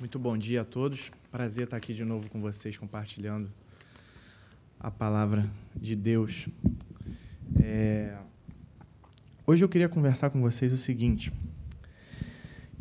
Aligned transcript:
Muito 0.00 0.18
bom 0.18 0.34
dia 0.38 0.62
a 0.62 0.64
todos. 0.64 1.12
Prazer 1.30 1.64
estar 1.64 1.76
aqui 1.76 1.92
de 1.92 2.06
novo 2.06 2.30
com 2.30 2.40
vocês, 2.40 2.78
compartilhando 2.78 3.52
a 4.80 4.90
palavra 4.90 5.46
de 5.76 5.94
Deus. 5.94 6.48
É... 7.62 8.16
Hoje 9.46 9.62
eu 9.62 9.68
queria 9.68 9.90
conversar 9.90 10.30
com 10.30 10.40
vocês 10.40 10.72
o 10.72 10.76
seguinte. 10.78 11.30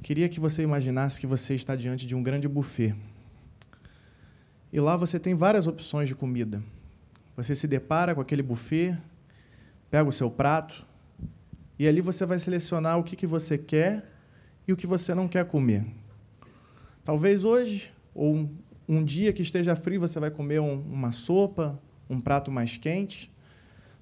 Queria 0.01 0.29
que 0.29 0.39
você 0.39 0.61
imaginasse 0.61 1.19
que 1.19 1.27
você 1.27 1.55
está 1.55 1.75
diante 1.75 2.07
de 2.07 2.15
um 2.15 2.23
grande 2.23 2.47
buffet. 2.47 2.95
E 4.71 4.79
lá 4.79 4.95
você 4.95 5.19
tem 5.19 5.35
várias 5.35 5.67
opções 5.67 6.07
de 6.07 6.15
comida. 6.15 6.63
Você 7.35 7.53
se 7.53 7.67
depara 7.67 8.15
com 8.15 8.21
aquele 8.21 8.41
buffet, 8.41 8.97
pega 9.91 10.07
o 10.07 10.13
seu 10.13 10.31
prato, 10.31 10.87
e 11.77 11.85
ali 11.85 11.99
você 11.99 12.25
vai 12.25 12.39
selecionar 12.39 12.97
o 12.97 13.03
que, 13.03 13.17
que 13.17 13.27
você 13.27 13.57
quer 13.57 14.09
e 14.65 14.71
o 14.71 14.77
que 14.77 14.87
você 14.87 15.13
não 15.13 15.27
quer 15.27 15.43
comer. 15.43 15.98
Talvez 17.03 17.43
hoje, 17.43 17.91
ou 18.13 18.49
um, 18.87 19.03
dia 19.03 19.33
que 19.33 19.41
esteja 19.41 19.75
frio, 19.75 19.99
você 19.99 20.19
vai 20.19 20.31
comer 20.31 20.59
um, 20.59 20.81
uma 20.81 21.11
sopa, 21.11 21.79
um 22.09 22.19
prato 22.19 22.51
mais 22.51 22.77
quente. 22.77 23.31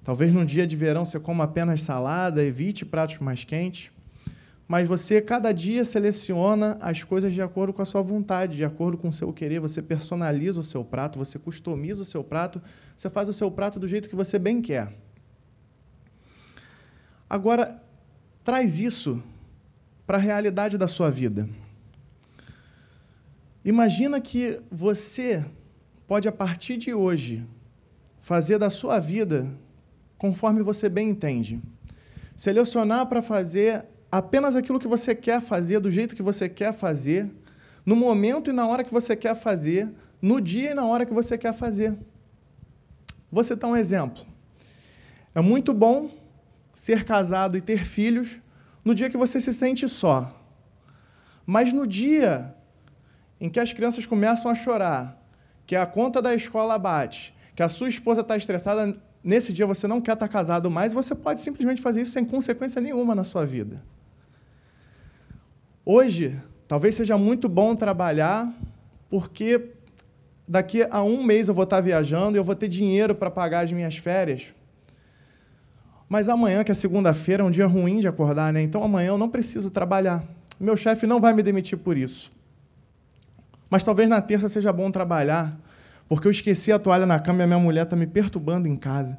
Talvez 0.02 0.32
num 0.32 0.44
dia 0.44 0.66
de 0.66 0.76
verão 0.76 1.04
você 1.04 1.18
coma 1.20 1.44
apenas 1.44 1.82
salada, 1.82 2.44
evite 2.44 2.84
pratos 2.84 3.18
mais 3.18 3.44
quentes. 3.44 3.90
Mas 4.66 4.86
você, 4.86 5.22
cada 5.22 5.50
dia, 5.50 5.82
seleciona 5.82 6.76
as 6.80 7.02
coisas 7.02 7.32
de 7.32 7.40
acordo 7.40 7.72
com 7.72 7.80
a 7.80 7.86
sua 7.86 8.02
vontade, 8.02 8.56
de 8.56 8.64
acordo 8.64 8.98
com 8.98 9.08
o 9.08 9.12
seu 9.12 9.32
querer. 9.32 9.60
Você 9.60 9.80
personaliza 9.80 10.60
o 10.60 10.62
seu 10.62 10.84
prato, 10.84 11.18
você 11.18 11.38
customiza 11.38 12.02
o 12.02 12.04
seu 12.04 12.22
prato, 12.22 12.60
você 12.94 13.08
faz 13.08 13.30
o 13.30 13.32
seu 13.32 13.50
prato 13.50 13.80
do 13.80 13.88
jeito 13.88 14.10
que 14.10 14.14
você 14.14 14.38
bem 14.38 14.60
quer. 14.60 14.94
Agora, 17.30 17.82
traz 18.44 18.78
isso 18.78 19.22
para 20.06 20.18
a 20.18 20.20
realidade 20.20 20.76
da 20.76 20.88
sua 20.88 21.10
vida. 21.10 21.48
Imagina 23.68 24.18
que 24.18 24.62
você 24.70 25.44
pode, 26.06 26.26
a 26.26 26.32
partir 26.32 26.78
de 26.78 26.94
hoje, 26.94 27.46
fazer 28.18 28.56
da 28.56 28.70
sua 28.70 28.98
vida 28.98 29.46
conforme 30.16 30.62
você 30.62 30.88
bem 30.88 31.10
entende. 31.10 31.60
Selecionar 32.34 33.04
para 33.08 33.20
fazer 33.20 33.84
apenas 34.10 34.56
aquilo 34.56 34.80
que 34.80 34.88
você 34.88 35.14
quer 35.14 35.42
fazer, 35.42 35.80
do 35.80 35.90
jeito 35.90 36.16
que 36.16 36.22
você 36.22 36.48
quer 36.48 36.72
fazer, 36.72 37.30
no 37.84 37.94
momento 37.94 38.48
e 38.48 38.54
na 38.54 38.66
hora 38.66 38.82
que 38.82 38.90
você 38.90 39.14
quer 39.14 39.34
fazer, 39.34 39.86
no 40.22 40.40
dia 40.40 40.70
e 40.70 40.74
na 40.74 40.86
hora 40.86 41.04
que 41.04 41.12
você 41.12 41.36
quer 41.36 41.52
fazer. 41.52 41.94
Vou 43.30 43.44
citar 43.44 43.68
um 43.68 43.76
exemplo. 43.76 44.24
É 45.34 45.42
muito 45.42 45.74
bom 45.74 46.10
ser 46.72 47.04
casado 47.04 47.54
e 47.54 47.60
ter 47.60 47.84
filhos 47.84 48.40
no 48.82 48.94
dia 48.94 49.10
que 49.10 49.18
você 49.18 49.38
se 49.38 49.52
sente 49.52 49.86
só. 49.90 50.34
Mas 51.44 51.70
no 51.70 51.86
dia 51.86 52.56
em 53.40 53.48
que 53.48 53.60
as 53.60 53.72
crianças 53.72 54.06
começam 54.06 54.50
a 54.50 54.54
chorar, 54.54 55.22
que 55.66 55.76
a 55.76 55.86
conta 55.86 56.20
da 56.20 56.34
escola 56.34 56.78
bate, 56.78 57.34
que 57.54 57.62
a 57.62 57.68
sua 57.68 57.88
esposa 57.88 58.20
está 58.22 58.36
estressada, 58.36 58.96
nesse 59.22 59.52
dia 59.52 59.66
você 59.66 59.86
não 59.86 60.00
quer 60.00 60.12
estar 60.12 60.26
tá 60.26 60.32
casado 60.32 60.70
mais, 60.70 60.92
você 60.92 61.14
pode 61.14 61.40
simplesmente 61.40 61.82
fazer 61.82 62.02
isso 62.02 62.12
sem 62.12 62.24
consequência 62.24 62.80
nenhuma 62.80 63.14
na 63.14 63.24
sua 63.24 63.44
vida. 63.44 63.82
Hoje, 65.84 66.38
talvez 66.66 66.94
seja 66.94 67.16
muito 67.16 67.48
bom 67.48 67.74
trabalhar, 67.74 68.52
porque 69.08 69.70
daqui 70.46 70.86
a 70.90 71.02
um 71.02 71.22
mês 71.22 71.48
eu 71.48 71.54
vou 71.54 71.64
estar 71.64 71.80
viajando 71.80 72.36
e 72.36 72.38
eu 72.38 72.44
vou 72.44 72.54
ter 72.54 72.68
dinheiro 72.68 73.14
para 73.14 73.30
pagar 73.30 73.64
as 73.64 73.72
minhas 73.72 73.96
férias. 73.96 74.54
Mas 76.08 76.28
amanhã, 76.28 76.64
que 76.64 76.72
é 76.72 76.74
segunda-feira, 76.74 77.42
é 77.42 77.46
um 77.46 77.50
dia 77.50 77.66
ruim 77.66 78.00
de 78.00 78.08
acordar, 78.08 78.52
né? 78.52 78.62
Então 78.62 78.82
amanhã 78.82 79.08
eu 79.08 79.18
não 79.18 79.28
preciso 79.28 79.70
trabalhar. 79.70 80.24
Meu 80.58 80.76
chefe 80.76 81.06
não 81.06 81.20
vai 81.20 81.34
me 81.34 81.42
demitir 81.42 81.78
por 81.78 81.96
isso. 81.96 82.32
Mas 83.70 83.84
talvez 83.84 84.08
na 84.08 84.20
terça 84.20 84.48
seja 84.48 84.72
bom 84.72 84.90
trabalhar, 84.90 85.58
porque 86.08 86.26
eu 86.26 86.30
esqueci 86.30 86.72
a 86.72 86.78
toalha 86.78 87.06
na 87.06 87.18
cama 87.18 87.40
e 87.40 87.42
a 87.42 87.46
minha 87.46 87.58
mulher 87.58 87.84
está 87.84 87.96
me 87.96 88.06
perturbando 88.06 88.68
em 88.68 88.76
casa. 88.76 89.18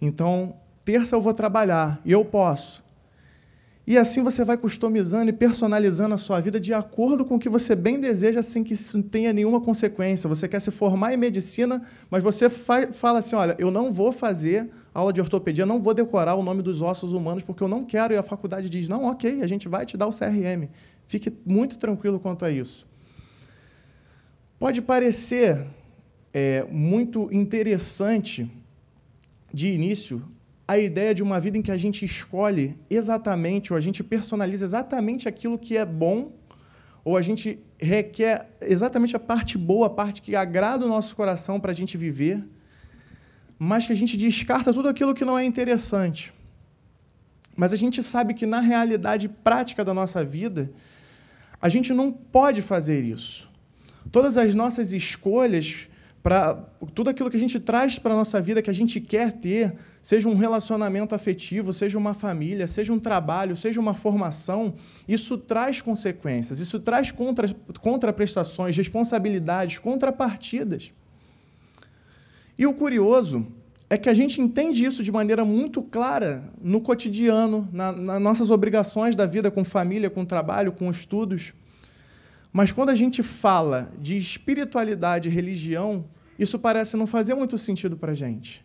Então, 0.00 0.56
terça 0.84 1.14
eu 1.14 1.20
vou 1.20 1.32
trabalhar 1.32 2.00
e 2.04 2.12
eu 2.12 2.24
posso. 2.24 2.82
E 3.84 3.98
assim 3.98 4.22
você 4.22 4.44
vai 4.44 4.56
customizando 4.56 5.28
e 5.28 5.32
personalizando 5.32 6.14
a 6.14 6.18
sua 6.18 6.38
vida 6.38 6.60
de 6.60 6.72
acordo 6.72 7.24
com 7.24 7.34
o 7.34 7.38
que 7.38 7.48
você 7.48 7.74
bem 7.74 8.00
deseja, 8.00 8.40
sem 8.40 8.62
que 8.62 8.74
isso 8.74 9.02
tenha 9.02 9.32
nenhuma 9.32 9.60
consequência. 9.60 10.28
Você 10.28 10.46
quer 10.46 10.60
se 10.60 10.70
formar 10.70 11.12
em 11.12 11.16
medicina, 11.16 11.82
mas 12.08 12.22
você 12.22 12.48
fala 12.48 13.18
assim: 13.18 13.34
olha, 13.34 13.56
eu 13.58 13.72
não 13.72 13.92
vou 13.92 14.12
fazer 14.12 14.70
aula 14.94 15.12
de 15.12 15.20
ortopedia, 15.20 15.66
não 15.66 15.82
vou 15.82 15.94
decorar 15.94 16.36
o 16.36 16.44
nome 16.44 16.62
dos 16.62 16.80
ossos 16.80 17.12
humanos, 17.12 17.42
porque 17.42 17.62
eu 17.62 17.68
não 17.68 17.84
quero. 17.84 18.14
E 18.14 18.16
a 18.16 18.22
faculdade 18.22 18.68
diz: 18.68 18.88
não, 18.88 19.04
ok, 19.04 19.42
a 19.42 19.46
gente 19.48 19.68
vai 19.68 19.84
te 19.84 19.96
dar 19.96 20.06
o 20.06 20.10
CRM. 20.10 20.68
Fique 21.08 21.32
muito 21.44 21.76
tranquilo 21.76 22.20
quanto 22.20 22.44
a 22.44 22.50
isso. 22.50 22.86
Pode 24.62 24.80
parecer 24.80 25.66
é, 26.32 26.64
muito 26.70 27.28
interessante 27.32 28.48
de 29.52 29.66
início 29.66 30.22
a 30.68 30.78
ideia 30.78 31.12
de 31.12 31.20
uma 31.20 31.40
vida 31.40 31.58
em 31.58 31.62
que 31.62 31.72
a 31.72 31.76
gente 31.76 32.04
escolhe 32.04 32.78
exatamente, 32.88 33.72
ou 33.72 33.76
a 33.76 33.80
gente 33.80 34.04
personaliza 34.04 34.64
exatamente 34.64 35.28
aquilo 35.28 35.58
que 35.58 35.76
é 35.76 35.84
bom, 35.84 36.30
ou 37.04 37.16
a 37.16 37.22
gente 37.22 37.58
requer 37.76 38.50
exatamente 38.60 39.16
a 39.16 39.18
parte 39.18 39.58
boa, 39.58 39.88
a 39.88 39.90
parte 39.90 40.22
que 40.22 40.36
agrada 40.36 40.86
o 40.86 40.88
nosso 40.88 41.16
coração 41.16 41.58
para 41.58 41.72
a 41.72 41.74
gente 41.74 41.98
viver, 41.98 42.40
mas 43.58 43.84
que 43.84 43.92
a 43.92 43.96
gente 43.96 44.16
descarta 44.16 44.72
tudo 44.72 44.88
aquilo 44.88 45.12
que 45.12 45.24
não 45.24 45.36
é 45.36 45.44
interessante. 45.44 46.32
Mas 47.56 47.72
a 47.72 47.76
gente 47.76 48.00
sabe 48.00 48.32
que 48.32 48.46
na 48.46 48.60
realidade 48.60 49.28
prática 49.28 49.84
da 49.84 49.92
nossa 49.92 50.24
vida, 50.24 50.70
a 51.60 51.68
gente 51.68 51.92
não 51.92 52.12
pode 52.12 52.62
fazer 52.62 53.04
isso. 53.04 53.50
Todas 54.10 54.36
as 54.36 54.54
nossas 54.54 54.92
escolhas 54.92 55.88
para 56.22 56.54
tudo 56.94 57.10
aquilo 57.10 57.28
que 57.28 57.36
a 57.36 57.40
gente 57.40 57.58
traz 57.58 57.98
para 57.98 58.14
a 58.14 58.16
nossa 58.16 58.40
vida, 58.40 58.62
que 58.62 58.70
a 58.70 58.74
gente 58.74 59.00
quer 59.00 59.32
ter, 59.32 59.74
seja 60.00 60.28
um 60.28 60.36
relacionamento 60.36 61.14
afetivo, 61.14 61.72
seja 61.72 61.98
uma 61.98 62.14
família, 62.14 62.66
seja 62.66 62.92
um 62.92 62.98
trabalho, 62.98 63.56
seja 63.56 63.80
uma 63.80 63.92
formação, 63.92 64.72
isso 65.08 65.36
traz 65.36 65.80
consequências, 65.80 66.60
isso 66.60 66.78
traz 66.78 67.10
contra, 67.10 67.48
contraprestações, 67.80 68.76
responsabilidades, 68.76 69.78
contrapartidas. 69.78 70.92
E 72.56 72.66
o 72.66 72.74
curioso 72.74 73.46
é 73.90 73.98
que 73.98 74.08
a 74.08 74.14
gente 74.14 74.40
entende 74.40 74.84
isso 74.84 75.02
de 75.02 75.10
maneira 75.10 75.44
muito 75.44 75.82
clara 75.82 76.44
no 76.62 76.80
cotidiano, 76.80 77.68
na, 77.72 77.90
nas 77.90 78.20
nossas 78.20 78.50
obrigações 78.50 79.16
da 79.16 79.26
vida 79.26 79.50
com 79.50 79.64
família, 79.64 80.08
com 80.08 80.24
trabalho, 80.24 80.70
com 80.70 80.88
estudos. 80.90 81.52
Mas 82.52 82.70
quando 82.70 82.90
a 82.90 82.94
gente 82.94 83.22
fala 83.22 83.90
de 83.98 84.16
espiritualidade 84.16 85.28
e 85.28 85.32
religião, 85.32 86.04
isso 86.38 86.58
parece 86.58 86.96
não 86.96 87.06
fazer 87.06 87.34
muito 87.34 87.56
sentido 87.56 87.96
para 87.96 88.12
a 88.12 88.14
gente. 88.14 88.64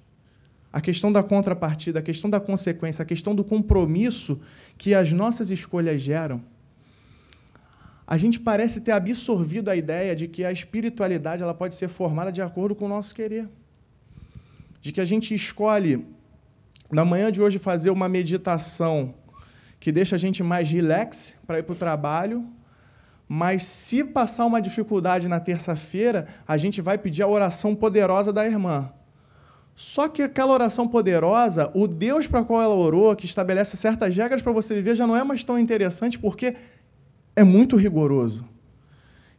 A 0.73 0.81
questão 0.81 1.11
da 1.11 1.23
contrapartida, 1.23 1.99
a 1.99 2.01
questão 2.01 2.29
da 2.29 2.39
consequência, 2.39 3.01
a 3.01 3.05
questão 3.05 3.33
do 3.33 3.43
compromisso 3.43 4.39
que 4.77 4.93
as 4.93 5.13
nossas 5.13 5.49
escolhas 5.49 6.01
geram. 6.01 6.43
A 8.05 8.17
gente 8.17 8.39
parece 8.39 8.81
ter 8.81 8.91
absorvido 8.91 9.69
a 9.69 9.75
ideia 9.75 10.15
de 10.15 10.27
que 10.27 10.43
a 10.43 10.51
espiritualidade 10.51 11.43
ela 11.43 11.53
pode 11.53 11.75
ser 11.75 11.87
formada 11.87 12.31
de 12.31 12.41
acordo 12.41 12.75
com 12.75 12.85
o 12.85 12.89
nosso 12.89 13.15
querer. 13.15 13.49
De 14.81 14.91
que 14.91 15.01
a 15.01 15.05
gente 15.05 15.33
escolhe, 15.33 16.05
na 16.91 17.03
manhã 17.03 17.31
de 17.31 17.41
hoje, 17.41 17.57
fazer 17.57 17.89
uma 17.89 18.07
meditação 18.07 19.13
que 19.79 19.91
deixa 19.91 20.15
a 20.15 20.19
gente 20.19 20.41
mais 20.43 20.69
relax 20.69 21.37
para 21.45 21.59
ir 21.59 21.63
para 21.63 21.73
o 21.73 21.75
trabalho, 21.75 22.47
mas 23.27 23.63
se 23.63 24.03
passar 24.03 24.45
uma 24.45 24.61
dificuldade 24.61 25.27
na 25.27 25.39
terça-feira, 25.39 26.27
a 26.47 26.55
gente 26.55 26.81
vai 26.81 26.97
pedir 26.97 27.23
a 27.23 27.27
oração 27.27 27.75
poderosa 27.75 28.31
da 28.31 28.45
irmã. 28.45 28.89
Só 29.75 30.07
que 30.07 30.23
aquela 30.23 30.53
oração 30.53 30.87
poderosa, 30.87 31.69
o 31.75 31.87
Deus 31.87 32.25
para 32.25 32.43
qual 32.43 32.61
ela 32.61 32.73
orou, 32.73 33.15
que 33.15 33.25
estabelece 33.25 33.77
certas 33.77 34.15
regras 34.15 34.41
para 34.41 34.51
você 34.51 34.73
viver, 34.73 34.95
já 34.95 35.05
não 35.05 35.15
é 35.15 35.23
mais 35.23 35.43
tão 35.43 35.59
interessante 35.59 36.17
porque 36.17 36.55
é 37.35 37.43
muito 37.43 37.75
rigoroso. 37.75 38.43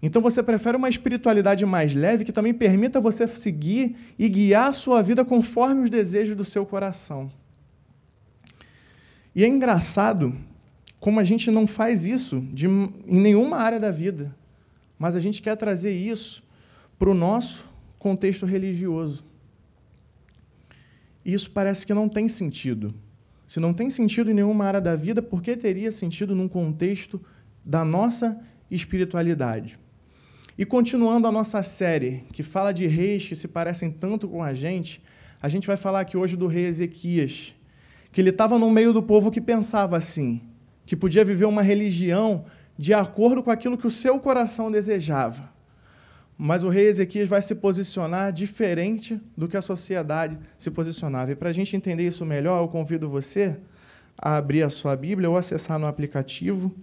Então 0.00 0.22
você 0.22 0.42
prefere 0.42 0.76
uma 0.76 0.88
espiritualidade 0.88 1.66
mais 1.66 1.92
leve 1.92 2.24
que 2.24 2.32
também 2.32 2.54
permita 2.54 3.00
você 3.00 3.26
seguir 3.26 3.96
e 4.16 4.28
guiar 4.28 4.68
a 4.68 4.72
sua 4.72 5.02
vida 5.02 5.24
conforme 5.24 5.82
os 5.82 5.90
desejos 5.90 6.36
do 6.36 6.44
seu 6.44 6.64
coração. 6.64 7.32
E 9.34 9.42
é 9.42 9.48
engraçado 9.48 10.36
como 11.00 11.20
a 11.20 11.24
gente 11.24 11.50
não 11.50 11.66
faz 11.66 12.04
isso 12.04 12.40
de, 12.52 12.66
em 12.66 13.20
nenhuma 13.20 13.58
área 13.58 13.78
da 13.78 13.90
vida, 13.90 14.34
mas 14.98 15.14
a 15.14 15.20
gente 15.20 15.40
quer 15.40 15.56
trazer 15.56 15.92
isso 15.92 16.42
para 16.98 17.08
o 17.08 17.14
nosso 17.14 17.68
contexto 17.98 18.44
religioso. 18.44 19.24
E 21.24 21.32
isso 21.32 21.50
parece 21.50 21.86
que 21.86 21.94
não 21.94 22.08
tem 22.08 22.28
sentido. 22.28 22.94
Se 23.46 23.60
não 23.60 23.72
tem 23.72 23.88
sentido 23.90 24.30
em 24.30 24.34
nenhuma 24.34 24.64
área 24.64 24.80
da 24.80 24.96
vida, 24.96 25.22
por 25.22 25.40
que 25.40 25.56
teria 25.56 25.92
sentido 25.92 26.34
num 26.34 26.48
contexto 26.48 27.20
da 27.64 27.84
nossa 27.84 28.40
espiritualidade? 28.70 29.78
E 30.56 30.64
continuando 30.64 31.28
a 31.28 31.32
nossa 31.32 31.62
série, 31.62 32.24
que 32.32 32.42
fala 32.42 32.72
de 32.72 32.86
reis 32.86 33.28
que 33.28 33.36
se 33.36 33.46
parecem 33.46 33.90
tanto 33.90 34.26
com 34.26 34.42
a 34.42 34.52
gente, 34.52 35.00
a 35.40 35.48
gente 35.48 35.68
vai 35.68 35.76
falar 35.76 36.00
aqui 36.00 36.16
hoje 36.16 36.36
do 36.36 36.48
rei 36.48 36.64
Ezequias, 36.64 37.54
que 38.10 38.20
ele 38.20 38.30
estava 38.30 38.58
no 38.58 38.68
meio 38.68 38.92
do 38.92 39.02
povo 39.02 39.30
que 39.30 39.40
pensava 39.40 39.96
assim: 39.96 40.42
que 40.88 40.96
podia 40.96 41.22
viver 41.22 41.44
uma 41.44 41.60
religião 41.60 42.46
de 42.78 42.94
acordo 42.94 43.42
com 43.42 43.50
aquilo 43.50 43.76
que 43.76 43.86
o 43.86 43.90
seu 43.90 44.18
coração 44.18 44.72
desejava. 44.72 45.52
Mas 46.38 46.64
o 46.64 46.70
rei 46.70 46.86
Ezequias 46.86 47.28
vai 47.28 47.42
se 47.42 47.54
posicionar 47.56 48.32
diferente 48.32 49.20
do 49.36 49.46
que 49.46 49.58
a 49.58 49.60
sociedade 49.60 50.38
se 50.56 50.70
posicionava. 50.70 51.30
E 51.30 51.36
para 51.36 51.50
a 51.50 51.52
gente 51.52 51.76
entender 51.76 52.04
isso 52.04 52.24
melhor, 52.24 52.62
eu 52.62 52.68
convido 52.68 53.06
você 53.06 53.58
a 54.16 54.36
abrir 54.36 54.62
a 54.62 54.70
sua 54.70 54.96
Bíblia 54.96 55.28
ou 55.28 55.36
acessar 55.36 55.78
no 55.78 55.86
aplicativo, 55.86 56.74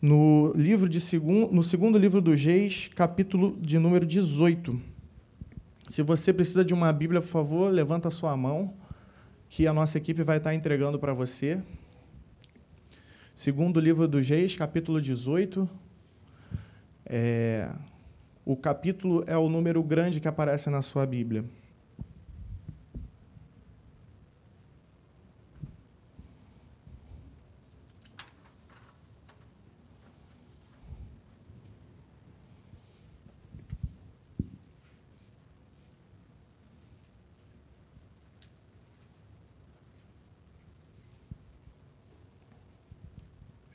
no, 0.00 0.52
livro 0.54 0.88
de 0.88 1.00
segun, 1.00 1.48
no 1.50 1.64
segundo 1.64 1.98
livro 1.98 2.20
do 2.20 2.36
Reis, 2.36 2.88
capítulo 2.94 3.58
de 3.60 3.80
número 3.80 4.06
18. 4.06 4.80
Se 5.88 6.02
você 6.02 6.32
precisa 6.32 6.64
de 6.64 6.72
uma 6.72 6.92
Bíblia, 6.92 7.20
por 7.20 7.26
favor, 7.26 7.68
levanta 7.72 8.06
a 8.06 8.12
sua 8.12 8.36
mão, 8.36 8.74
que 9.48 9.66
a 9.66 9.72
nossa 9.72 9.98
equipe 9.98 10.22
vai 10.22 10.36
estar 10.36 10.54
entregando 10.54 11.00
para 11.00 11.12
você. 11.12 11.60
Segundo 13.34 13.80
livro 13.80 14.06
do 14.06 14.20
Reis, 14.20 14.54
capítulo 14.54 15.00
18. 15.00 15.68
É, 17.04 17.68
o 18.44 18.56
capítulo 18.56 19.24
é 19.26 19.36
o 19.36 19.48
número 19.48 19.82
grande 19.82 20.20
que 20.20 20.28
aparece 20.28 20.70
na 20.70 20.80
sua 20.80 21.04
Bíblia. 21.04 21.44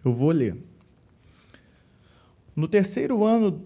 Eu 0.04 0.12
vou 0.12 0.32
ler. 0.32 0.56
No 2.56 2.68
terceiro 2.68 3.24
ano 3.24 3.62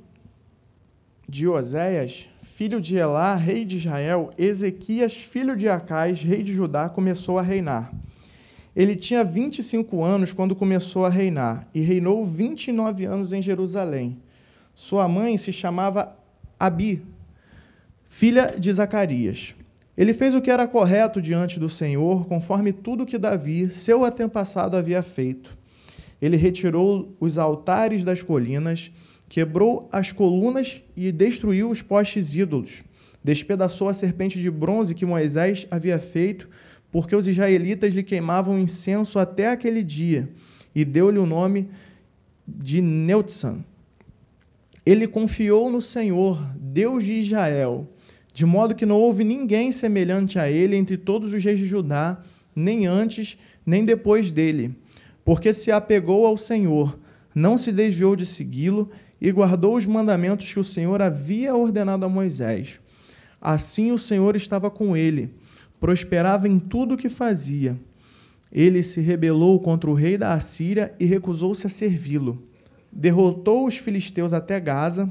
de 1.27 1.47
Oséias, 1.47 2.27
filho 2.41 2.79
de 2.79 2.95
Elá, 2.95 3.35
rei 3.35 3.65
de 3.65 3.77
Israel, 3.77 4.31
Ezequias, 4.37 5.15
filho 5.15 5.55
de 5.55 5.67
Acais, 5.69 6.21
rei 6.21 6.43
de 6.43 6.53
Judá, 6.53 6.89
começou 6.89 7.39
a 7.39 7.41
reinar. 7.41 7.93
Ele 8.75 8.95
tinha 8.95 9.23
25 9.23 10.03
anos 10.03 10.33
quando 10.33 10.55
começou 10.55 11.05
a 11.05 11.09
reinar 11.09 11.67
e 11.73 11.81
reinou 11.81 12.25
29 12.25 13.05
anos 13.05 13.31
em 13.31 13.41
Jerusalém. 13.41 14.19
Sua 14.73 15.07
mãe 15.07 15.37
se 15.37 15.53
chamava 15.53 16.15
Abi, 16.59 17.03
filha 18.07 18.55
de 18.57 18.73
Zacarias. 18.73 19.55
Ele 19.95 20.13
fez 20.13 20.33
o 20.33 20.41
que 20.41 20.49
era 20.49 20.67
correto 20.67 21.21
diante 21.21 21.59
do 21.59 21.69
Senhor, 21.69 22.25
conforme 22.25 22.73
tudo 22.73 23.05
que 23.05 23.19
Davi, 23.19 23.71
seu 23.71 24.03
antepassado, 24.03 24.75
havia 24.75 25.03
feito. 25.03 25.55
Ele 26.23 26.37
retirou 26.37 27.13
os 27.19 27.37
altares 27.37 28.05
das 28.05 28.23
colinas, 28.23 28.89
quebrou 29.27 29.89
as 29.91 30.13
colunas 30.13 30.81
e 30.95 31.11
destruiu 31.11 31.69
os 31.69 31.81
postes 31.81 32.33
ídolos. 32.33 32.81
Despedaçou 33.21 33.89
a 33.89 33.93
serpente 33.93 34.39
de 34.39 34.49
bronze 34.49 34.95
que 34.95 35.05
Moisés 35.05 35.67
havia 35.69 35.99
feito, 35.99 36.47
porque 36.89 37.13
os 37.13 37.27
israelitas 37.27 37.93
lhe 37.93 38.03
queimavam 38.03 38.57
incenso 38.57 39.19
até 39.19 39.49
aquele 39.49 39.83
dia, 39.83 40.29
e 40.73 40.85
deu-lhe 40.85 41.19
o 41.19 41.25
nome 41.25 41.69
de 42.47 42.81
Neutsan. 42.81 43.57
Ele 44.85 45.09
confiou 45.09 45.69
no 45.69 45.81
Senhor, 45.81 46.41
Deus 46.55 47.03
de 47.03 47.15
Israel, 47.15 47.85
de 48.33 48.45
modo 48.45 48.75
que 48.75 48.85
não 48.85 48.95
houve 48.95 49.25
ninguém 49.25 49.73
semelhante 49.73 50.39
a 50.39 50.49
ele 50.49 50.77
entre 50.77 50.95
todos 50.95 51.33
os 51.33 51.43
reis 51.43 51.59
de 51.59 51.65
Judá, 51.65 52.23
nem 52.55 52.87
antes, 52.87 53.37
nem 53.65 53.83
depois 53.83 54.31
dele, 54.31 54.73
porque 55.23 55.53
se 55.53 55.71
apegou 55.71 56.25
ao 56.25 56.37
Senhor, 56.37 56.99
não 57.33 57.57
se 57.57 57.71
desviou 57.71 58.15
de 58.15 58.25
segui-lo 58.25 58.91
e 59.19 59.31
guardou 59.31 59.75
os 59.75 59.85
mandamentos 59.85 60.51
que 60.51 60.59
o 60.59 60.63
Senhor 60.63 61.01
havia 61.01 61.55
ordenado 61.55 62.05
a 62.05 62.09
Moisés. 62.09 62.79
Assim 63.41 63.91
o 63.91 63.97
Senhor 63.97 64.35
estava 64.35 64.69
com 64.69 64.95
ele, 64.95 65.33
prosperava 65.79 66.47
em 66.47 66.59
tudo 66.59 66.95
o 66.95 66.97
que 66.97 67.09
fazia. 67.09 67.77
Ele 68.51 68.83
se 68.83 69.01
rebelou 69.01 69.59
contra 69.59 69.89
o 69.89 69.93
rei 69.93 70.17
da 70.17 70.33
Assíria 70.33 70.93
e 70.99 71.05
recusou-se 71.05 71.65
a 71.65 71.69
servi-lo. 71.69 72.43
Derrotou 72.91 73.65
os 73.65 73.77
filisteus 73.77 74.31
até 74.31 74.59
Gaza 74.59 75.09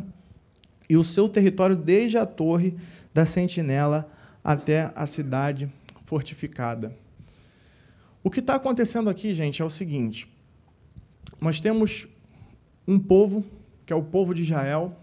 e 0.89 0.97
o 0.97 1.03
seu 1.03 1.29
território 1.29 1.75
desde 1.75 2.19
a 2.19 2.25
torre 2.25 2.75
da 3.13 3.27
sentinela 3.27 4.11
até 4.45 4.93
a 4.95 5.07
cidade 5.07 5.71
fortificada. 6.05 7.02
O 8.25 8.31
que 8.31 8.41
está 8.41 8.55
acontecendo 8.55 9.11
aqui, 9.11 9.35
gente, 9.35 9.63
é 9.63 9.65
o 9.65 9.71
seguinte: 9.71 10.29
nós 11.41 11.61
temos 11.61 12.07
um 12.87 12.99
povo 12.99 13.45
que 13.85 13.93
é 13.93 13.97
o 13.97 14.03
povo 14.03 14.35
de 14.35 14.43
Israel. 14.43 14.97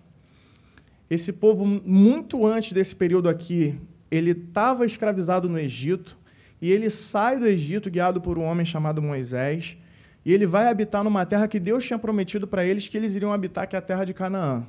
Esse 1.09 1.33
povo, 1.33 1.65
muito 1.65 2.45
antes 2.45 2.71
desse 2.71 2.95
período 2.95 3.27
aqui, 3.27 3.79
ele 4.11 4.31
estava 4.31 4.85
escravizado 4.85 5.49
no 5.49 5.59
Egito, 5.59 6.17
e 6.61 6.71
ele 6.71 6.89
sai 6.89 7.39
do 7.39 7.47
Egito 7.47 7.89
guiado 7.89 8.21
por 8.21 8.37
um 8.37 8.43
homem 8.43 8.65
chamado 8.65 9.01
Moisés, 9.01 9.75
e 10.23 10.31
ele 10.31 10.45
vai 10.45 10.67
habitar 10.67 11.03
numa 11.03 11.25
terra 11.25 11.47
que 11.47 11.59
Deus 11.59 11.85
tinha 11.85 11.97
prometido 11.97 12.47
para 12.47 12.63
eles 12.63 12.87
que 12.87 12.95
eles 12.95 13.15
iriam 13.15 13.33
habitar, 13.33 13.67
que 13.67 13.75
é 13.75 13.79
a 13.79 13.81
terra 13.81 14.05
de 14.05 14.13
Canaã. 14.13 14.65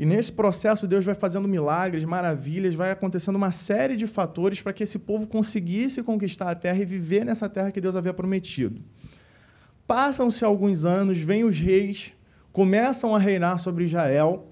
E 0.00 0.06
nesse 0.06 0.32
processo, 0.32 0.88
Deus 0.88 1.04
vai 1.04 1.14
fazendo 1.14 1.46
milagres, 1.46 2.06
maravilhas, 2.06 2.74
vai 2.74 2.90
acontecendo 2.90 3.36
uma 3.36 3.52
série 3.52 3.96
de 3.96 4.06
fatores 4.06 4.62
para 4.62 4.72
que 4.72 4.82
esse 4.82 4.98
povo 4.98 5.26
conseguisse 5.26 6.02
conquistar 6.02 6.50
a 6.50 6.54
terra 6.54 6.80
e 6.80 6.86
viver 6.86 7.22
nessa 7.22 7.50
terra 7.50 7.70
que 7.70 7.82
Deus 7.82 7.94
havia 7.94 8.14
prometido. 8.14 8.80
Passam-se 9.86 10.42
alguns 10.42 10.86
anos, 10.86 11.18
vêm 11.18 11.44
os 11.44 11.58
reis, 11.58 12.14
começam 12.50 13.14
a 13.14 13.18
reinar 13.18 13.58
sobre 13.58 13.84
Israel, 13.84 14.48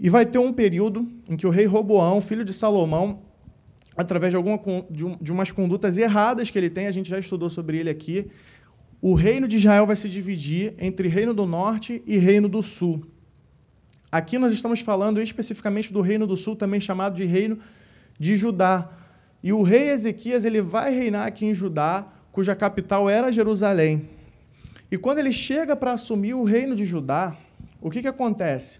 e 0.00 0.08
vai 0.08 0.24
ter 0.24 0.38
um 0.38 0.50
período 0.50 1.06
em 1.28 1.36
que 1.36 1.46
o 1.46 1.50
rei 1.50 1.66
Roboão, 1.66 2.22
filho 2.22 2.42
de 2.42 2.54
Salomão, 2.54 3.20
através 3.94 4.32
de, 4.32 4.36
alguma, 4.38 4.58
de, 4.90 5.30
umas 5.30 5.52
condutas 5.52 5.98
erradas 5.98 6.48
que 6.48 6.56
ele 6.56 6.70
tem, 6.70 6.86
a 6.86 6.90
gente 6.90 7.10
já 7.10 7.18
estudou 7.18 7.50
sobre 7.50 7.76
ele 7.76 7.90
aqui, 7.90 8.30
o 9.02 9.12
reino 9.12 9.46
de 9.46 9.58
Israel 9.58 9.86
vai 9.86 9.94
se 9.94 10.08
dividir 10.08 10.72
entre 10.78 11.06
reino 11.06 11.34
do 11.34 11.44
norte 11.44 12.02
e 12.06 12.16
reino 12.16 12.48
do 12.48 12.62
sul. 12.62 13.04
Aqui 14.14 14.38
nós 14.38 14.52
estamos 14.52 14.78
falando 14.78 15.20
especificamente 15.20 15.92
do 15.92 16.00
reino 16.00 16.24
do 16.24 16.36
sul, 16.36 16.54
também 16.54 16.80
chamado 16.80 17.16
de 17.16 17.24
reino 17.24 17.58
de 18.16 18.36
Judá. 18.36 18.88
E 19.42 19.52
o 19.52 19.64
rei 19.64 19.88
Ezequias 19.88 20.44
ele 20.44 20.60
vai 20.60 20.94
reinar 20.94 21.26
aqui 21.26 21.44
em 21.44 21.52
Judá, 21.52 22.06
cuja 22.30 22.54
capital 22.54 23.10
era 23.10 23.32
Jerusalém. 23.32 24.08
E 24.88 24.96
quando 24.96 25.18
ele 25.18 25.32
chega 25.32 25.74
para 25.74 25.94
assumir 25.94 26.32
o 26.32 26.44
reino 26.44 26.76
de 26.76 26.84
Judá, 26.84 27.36
o 27.80 27.90
que, 27.90 28.02
que 28.02 28.06
acontece? 28.06 28.78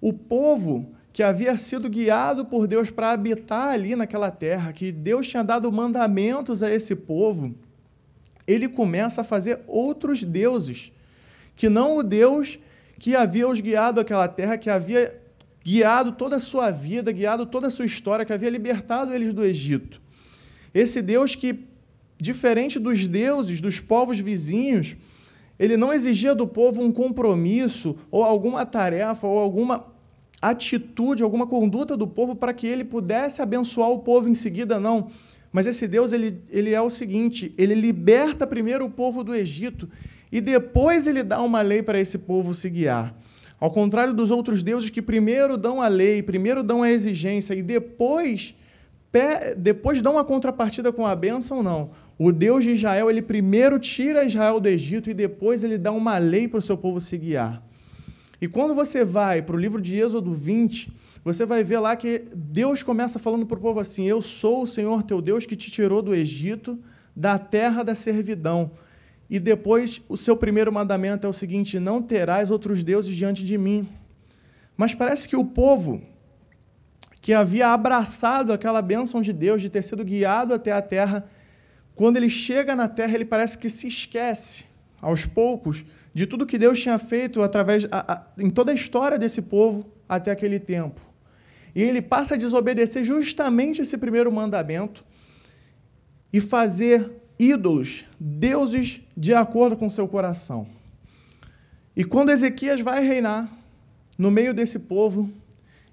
O 0.00 0.12
povo 0.12 0.90
que 1.12 1.22
havia 1.22 1.56
sido 1.56 1.88
guiado 1.88 2.44
por 2.44 2.66
Deus 2.66 2.90
para 2.90 3.12
habitar 3.12 3.68
ali 3.68 3.94
naquela 3.94 4.32
terra, 4.32 4.72
que 4.72 4.90
Deus 4.90 5.28
tinha 5.28 5.44
dado 5.44 5.70
mandamentos 5.70 6.64
a 6.64 6.74
esse 6.74 6.96
povo, 6.96 7.54
ele 8.44 8.66
começa 8.68 9.20
a 9.20 9.24
fazer 9.24 9.60
outros 9.68 10.24
deuses, 10.24 10.90
que 11.54 11.68
não 11.68 11.96
o 11.96 12.02
Deus 12.02 12.58
que 12.98 13.14
havia 13.14 13.48
os 13.48 13.60
guiado 13.60 14.00
àquela 14.00 14.28
terra, 14.28 14.56
que 14.56 14.70
havia 14.70 15.20
guiado 15.64 16.12
toda 16.12 16.36
a 16.36 16.40
sua 16.40 16.70
vida, 16.70 17.10
guiado 17.12 17.44
toda 17.44 17.66
a 17.66 17.70
sua 17.70 17.84
história, 17.84 18.24
que 18.24 18.32
havia 18.32 18.50
libertado 18.50 19.12
eles 19.12 19.34
do 19.34 19.44
Egito. 19.44 20.00
Esse 20.72 21.02
Deus 21.02 21.34
que, 21.34 21.64
diferente 22.18 22.78
dos 22.78 23.06
deuses 23.06 23.60
dos 23.60 23.80
povos 23.80 24.20
vizinhos, 24.20 24.96
ele 25.58 25.76
não 25.76 25.92
exigia 25.92 26.34
do 26.34 26.46
povo 26.46 26.82
um 26.82 26.92
compromisso 26.92 27.96
ou 28.10 28.22
alguma 28.22 28.64
tarefa 28.64 29.26
ou 29.26 29.38
alguma 29.38 29.86
atitude, 30.40 31.22
alguma 31.22 31.46
conduta 31.46 31.96
do 31.96 32.06
povo 32.06 32.36
para 32.36 32.52
que 32.52 32.66
ele 32.66 32.84
pudesse 32.84 33.40
abençoar 33.40 33.90
o 33.90 34.00
povo 34.00 34.28
em 34.28 34.34
seguida, 34.34 34.78
não. 34.78 35.08
Mas 35.50 35.66
esse 35.66 35.88
Deus, 35.88 36.12
ele, 36.12 36.42
ele 36.50 36.74
é 36.74 36.80
o 36.80 36.90
seguinte, 36.90 37.54
ele 37.56 37.74
liberta 37.74 38.46
primeiro 38.46 38.84
o 38.84 38.90
povo 38.90 39.24
do 39.24 39.34
Egito 39.34 39.88
e 40.30 40.40
depois 40.40 41.06
ele 41.06 41.22
dá 41.22 41.40
uma 41.42 41.62
lei 41.62 41.82
para 41.82 42.00
esse 42.00 42.18
povo 42.18 42.54
se 42.54 42.68
guiar. 42.68 43.14
Ao 43.58 43.70
contrário 43.70 44.12
dos 44.12 44.30
outros 44.30 44.62
deuses 44.62 44.90
que 44.90 45.00
primeiro 45.00 45.56
dão 45.56 45.80
a 45.80 45.88
lei, 45.88 46.22
primeiro 46.22 46.62
dão 46.62 46.82
a 46.82 46.90
exigência 46.90 47.54
e 47.54 47.62
depois, 47.62 48.54
depois 49.56 50.02
dão 50.02 50.18
a 50.18 50.24
contrapartida 50.24 50.92
com 50.92 51.06
a 51.06 51.16
bênção, 51.16 51.62
não. 51.62 51.90
O 52.18 52.32
Deus 52.32 52.64
de 52.64 52.72
Israel, 52.72 53.10
ele 53.10 53.22
primeiro 53.22 53.78
tira 53.78 54.24
Israel 54.24 54.60
do 54.60 54.68
Egito 54.68 55.10
e 55.10 55.14
depois 55.14 55.64
ele 55.64 55.78
dá 55.78 55.92
uma 55.92 56.18
lei 56.18 56.48
para 56.48 56.58
o 56.58 56.62
seu 56.62 56.76
povo 56.76 57.00
se 57.00 57.16
guiar. 57.16 57.62
E 58.40 58.46
quando 58.46 58.74
você 58.74 59.04
vai 59.04 59.40
para 59.40 59.56
o 59.56 59.58
livro 59.58 59.80
de 59.80 59.96
Êxodo 59.98 60.32
20, 60.32 60.92
você 61.24 61.44
vai 61.44 61.64
ver 61.64 61.78
lá 61.78 61.96
que 61.96 62.24
Deus 62.34 62.82
começa 62.82 63.18
falando 63.18 63.46
para 63.46 63.58
o 63.58 63.60
povo 63.60 63.80
assim: 63.80 64.04
Eu 64.04 64.20
sou 64.20 64.62
o 64.62 64.66
Senhor 64.66 65.02
teu 65.02 65.22
Deus 65.22 65.46
que 65.46 65.56
te 65.56 65.70
tirou 65.70 66.02
do 66.02 66.14
Egito, 66.14 66.78
da 67.14 67.38
terra 67.38 67.82
da 67.82 67.94
servidão. 67.94 68.70
E 69.28 69.38
depois 69.40 70.00
o 70.08 70.16
seu 70.16 70.36
primeiro 70.36 70.72
mandamento 70.72 71.26
é 71.26 71.30
o 71.30 71.32
seguinte: 71.32 71.78
Não 71.78 72.00
terás 72.00 72.50
outros 72.50 72.82
deuses 72.82 73.14
diante 73.14 73.42
de 73.44 73.58
mim. 73.58 73.88
Mas 74.76 74.94
parece 74.94 75.26
que 75.26 75.36
o 75.36 75.44
povo 75.44 76.02
que 77.20 77.32
havia 77.32 77.68
abraçado 77.68 78.52
aquela 78.52 78.80
bênção 78.80 79.20
de 79.20 79.32
Deus, 79.32 79.60
de 79.60 79.68
ter 79.68 79.82
sido 79.82 80.04
guiado 80.04 80.54
até 80.54 80.70
a 80.70 80.80
terra, 80.80 81.28
quando 81.94 82.18
ele 82.18 82.28
chega 82.28 82.76
na 82.76 82.86
terra, 82.86 83.14
ele 83.14 83.24
parece 83.24 83.58
que 83.58 83.68
se 83.68 83.88
esquece, 83.88 84.64
aos 85.00 85.26
poucos, 85.26 85.84
de 86.14 86.26
tudo 86.26 86.46
que 86.46 86.56
Deus 86.56 86.80
tinha 86.80 86.98
feito 86.98 87.42
através 87.42 87.86
a, 87.90 88.12
a, 88.12 88.26
em 88.38 88.48
toda 88.48 88.70
a 88.70 88.74
história 88.74 89.18
desse 89.18 89.42
povo 89.42 89.90
até 90.08 90.30
aquele 90.30 90.60
tempo. 90.60 91.00
E 91.74 91.82
ele 91.82 92.00
passa 92.00 92.34
a 92.34 92.38
desobedecer 92.38 93.02
justamente 93.02 93.82
esse 93.82 93.98
primeiro 93.98 94.30
mandamento 94.30 95.04
e 96.32 96.40
fazer 96.40 97.10
ídolos, 97.38 98.04
deuses 98.18 99.00
de 99.16 99.34
acordo 99.34 99.76
com 99.76 99.90
seu 99.90 100.08
coração. 100.08 100.66
E 101.96 102.04
quando 102.04 102.30
Ezequias 102.30 102.80
vai 102.80 103.04
reinar 103.04 103.50
no 104.18 104.30
meio 104.30 104.52
desse 104.52 104.78
povo, 104.78 105.30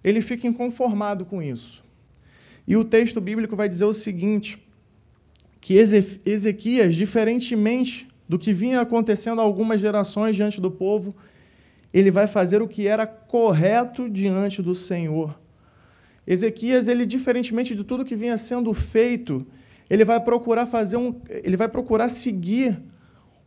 ele 0.03 0.21
fica 0.21 0.47
inconformado 0.47 1.25
com 1.25 1.41
isso. 1.41 1.83
E 2.67 2.75
o 2.75 2.83
texto 2.83 3.19
bíblico 3.21 3.55
vai 3.55 3.67
dizer 3.69 3.85
o 3.85 3.93
seguinte: 3.93 4.61
que 5.59 5.75
Ezequias, 6.25 6.95
diferentemente 6.95 8.07
do 8.27 8.39
que 8.39 8.53
vinha 8.53 8.81
acontecendo 8.81 9.39
há 9.39 9.43
algumas 9.43 9.79
gerações 9.79 10.35
diante 10.35 10.59
do 10.59 10.71
povo, 10.71 11.15
ele 11.93 12.09
vai 12.09 12.27
fazer 12.27 12.61
o 12.61 12.67
que 12.67 12.87
era 12.87 13.05
correto 13.05 14.09
diante 14.09 14.61
do 14.61 14.73
Senhor. 14.73 15.39
Ezequias, 16.25 16.87
ele 16.87 17.05
diferentemente 17.05 17.75
de 17.75 17.83
tudo 17.83 18.05
que 18.05 18.15
vinha 18.15 18.37
sendo 18.37 18.73
feito, 18.73 19.45
ele 19.93 20.03
vai 20.03 20.19
procurar 20.19 20.65
fazer 20.65 20.97
um, 20.97 21.21
ele 21.29 21.55
vai 21.55 21.69
procurar 21.69 22.09
seguir 22.09 22.81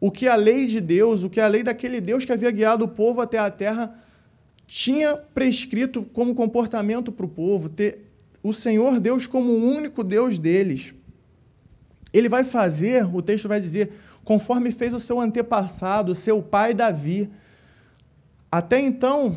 o 0.01 0.13
que 0.13 0.29
a 0.29 0.37
lei 0.37 0.69
de 0.69 0.81
Deus, 0.81 1.25
o 1.25 1.29
que 1.29 1.41
a 1.41 1.49
lei 1.49 1.65
daquele 1.65 2.01
Deus 2.01 2.25
que 2.25 2.31
havia 2.31 2.53
guiado 2.53 2.85
o 2.85 2.89
povo 2.89 3.21
até 3.21 3.37
a 3.37 3.51
terra 3.51 3.99
tinha 4.65 5.17
prescrito 5.17 6.05
como 6.05 6.37
comportamento 6.37 7.11
para 7.11 7.27
o 7.27 7.29
povo, 7.29 7.69
ter 7.69 8.13
o 8.45 8.53
Senhor 8.53 9.01
Deus 9.01 9.27
como 9.27 9.51
o 9.51 9.65
único 9.65 10.05
Deus 10.05 10.39
deles. 10.39 10.95
Ele 12.13 12.29
vai 12.29 12.45
fazer, 12.45 13.13
o 13.13 13.21
texto 13.21 13.49
vai 13.49 13.61
dizer, 13.61 13.95
conforme 14.23 14.71
fez 14.71 14.95
o 14.95 15.01
seu 15.01 15.21
antepassado, 15.21 16.15
seu 16.15 16.41
pai 16.41 16.73
Davi. 16.73 17.29
Até 18.53 18.79
então, 18.79 19.37